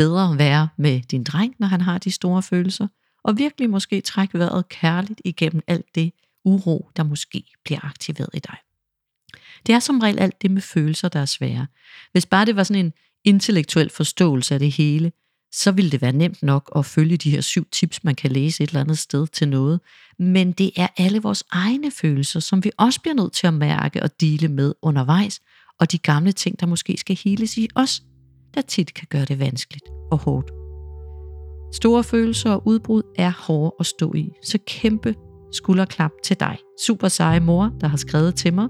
bedre 0.00 0.38
være 0.38 0.68
med 0.76 1.00
din 1.00 1.24
dreng, 1.24 1.54
når 1.58 1.66
han 1.66 1.80
har 1.80 1.98
de 1.98 2.10
store 2.10 2.42
følelser, 2.42 2.88
og 3.24 3.38
virkelig 3.38 3.70
måske 3.70 4.00
trække 4.00 4.38
vejret 4.38 4.68
kærligt 4.68 5.20
igennem 5.24 5.62
alt 5.66 5.94
det 5.94 6.12
uro, 6.44 6.90
der 6.96 7.02
måske 7.02 7.44
bliver 7.64 7.84
aktiveret 7.84 8.28
i 8.34 8.38
dig. 8.38 8.56
Det 9.66 9.74
er 9.74 9.78
som 9.78 9.98
regel 9.98 10.18
alt 10.18 10.42
det 10.42 10.50
med 10.50 10.62
følelser, 10.62 11.08
der 11.08 11.20
er 11.20 11.24
svære. 11.24 11.66
Hvis 12.12 12.26
bare 12.26 12.44
det 12.46 12.56
var 12.56 12.62
sådan 12.62 12.84
en 12.84 12.92
intellektuel 13.24 13.90
forståelse 13.90 14.54
af 14.54 14.60
det 14.60 14.72
hele, 14.72 15.12
så 15.52 15.72
ville 15.72 15.90
det 15.90 16.02
være 16.02 16.12
nemt 16.12 16.42
nok 16.42 16.72
at 16.76 16.86
følge 16.86 17.16
de 17.16 17.30
her 17.30 17.40
syv 17.40 17.66
tips, 17.72 18.04
man 18.04 18.14
kan 18.14 18.32
læse 18.32 18.64
et 18.64 18.68
eller 18.70 18.80
andet 18.80 18.98
sted 18.98 19.26
til 19.26 19.48
noget. 19.48 19.80
Men 20.18 20.52
det 20.52 20.70
er 20.76 20.88
alle 20.96 21.22
vores 21.22 21.44
egne 21.50 21.90
følelser, 21.90 22.40
som 22.40 22.64
vi 22.64 22.70
også 22.78 23.00
bliver 23.00 23.14
nødt 23.14 23.32
til 23.32 23.46
at 23.46 23.54
mærke 23.54 24.02
og 24.02 24.20
dele 24.20 24.48
med 24.48 24.74
undervejs, 24.82 25.40
og 25.80 25.92
de 25.92 25.98
gamle 25.98 26.32
ting, 26.32 26.60
der 26.60 26.66
måske 26.66 26.96
skal 26.96 27.16
heles 27.24 27.58
i 27.58 27.68
os, 27.74 28.02
der 28.54 28.60
tit 28.60 28.94
kan 28.94 29.06
gøre 29.10 29.24
det 29.24 29.38
vanskeligt 29.38 29.84
og 30.10 30.18
hårdt. 30.18 30.50
Store 31.74 32.04
følelser 32.04 32.50
og 32.50 32.62
udbrud 32.66 33.02
er 33.18 33.32
hårde 33.46 33.76
at 33.80 33.86
stå 33.86 34.14
i, 34.14 34.32
så 34.42 34.58
kæmpe 34.66 35.14
skulderklap 35.52 36.10
til 36.24 36.40
dig. 36.40 36.58
Super 36.86 37.08
seje 37.08 37.40
mor, 37.40 37.72
der 37.80 37.88
har 37.88 37.96
skrevet 37.96 38.34
til 38.34 38.54
mig. 38.54 38.68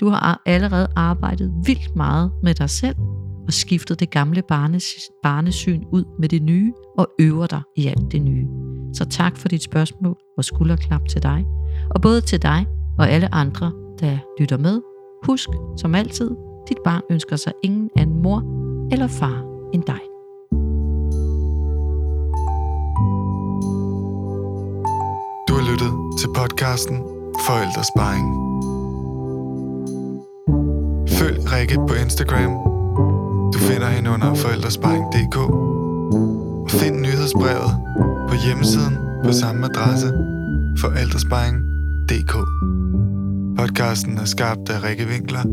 Du 0.00 0.08
har 0.08 0.42
allerede 0.46 0.88
arbejdet 0.96 1.52
vildt 1.66 1.96
meget 1.96 2.32
med 2.42 2.54
dig 2.54 2.70
selv 2.70 2.96
og 3.46 3.52
skiftet 3.52 4.00
det 4.00 4.10
gamle 4.10 4.42
barnes, 4.42 4.84
barnesyn 5.22 5.84
ud 5.92 6.04
med 6.18 6.28
det 6.28 6.42
nye 6.42 6.72
og 6.98 7.08
øver 7.20 7.46
dig 7.46 7.62
i 7.76 7.86
alt 7.86 8.12
det 8.12 8.22
nye. 8.22 8.46
Så 8.94 9.04
tak 9.04 9.36
for 9.36 9.48
dit 9.48 9.62
spørgsmål 9.62 10.16
og 10.36 10.44
skulderklap 10.44 11.08
til 11.08 11.22
dig. 11.22 11.44
Og 11.90 12.00
både 12.00 12.20
til 12.20 12.42
dig 12.42 12.66
og 12.98 13.10
alle 13.10 13.34
andre, 13.34 13.72
der 14.00 14.18
lytter 14.40 14.58
med. 14.58 14.80
Husk, 15.24 15.48
som 15.76 15.94
altid, 15.94 16.30
dit 16.68 16.78
barn 16.84 17.02
ønsker 17.10 17.36
sig 17.36 17.52
ingen 17.62 17.90
anden 17.96 18.22
mor 18.22 18.65
eller 18.92 19.06
far 19.06 19.38
end 19.74 19.82
dig. 19.82 20.00
Du 25.48 25.52
har 25.54 25.70
lyttet 25.70 25.92
til 26.18 26.28
podcasten 26.34 26.96
Forældresparing. 27.46 28.26
Følg 31.08 31.52
Rikke 31.52 31.76
på 31.88 31.94
Instagram 31.94 32.76
du 33.52 33.58
finder 33.58 33.88
hende 33.88 34.10
under 34.10 34.34
forældresparing.dk 34.34 35.36
og 36.64 36.70
find 36.70 37.00
nyhedsbrevet 37.00 37.72
på 38.28 38.34
hjemmesiden 38.46 38.94
på 39.24 39.32
samme 39.32 39.66
adresse 39.66 40.06
forældresparing.dk 40.78 42.34
Podcasten 43.58 44.18
er 44.18 44.24
skabt 44.24 44.68
af 44.68 44.82
Rikke 44.88 45.06
Winkler, 45.10 45.44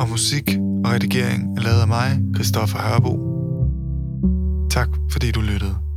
og 0.00 0.08
musik 0.10 0.61
og 0.84 0.92
redigering 0.92 1.58
er 1.58 1.62
lavet 1.62 1.80
af 1.80 1.88
mig, 1.88 2.20
Christoffer 2.34 2.78
Hørbo. 2.78 3.14
Tak 4.70 4.88
fordi 5.12 5.30
du 5.30 5.40
lyttede. 5.40 5.91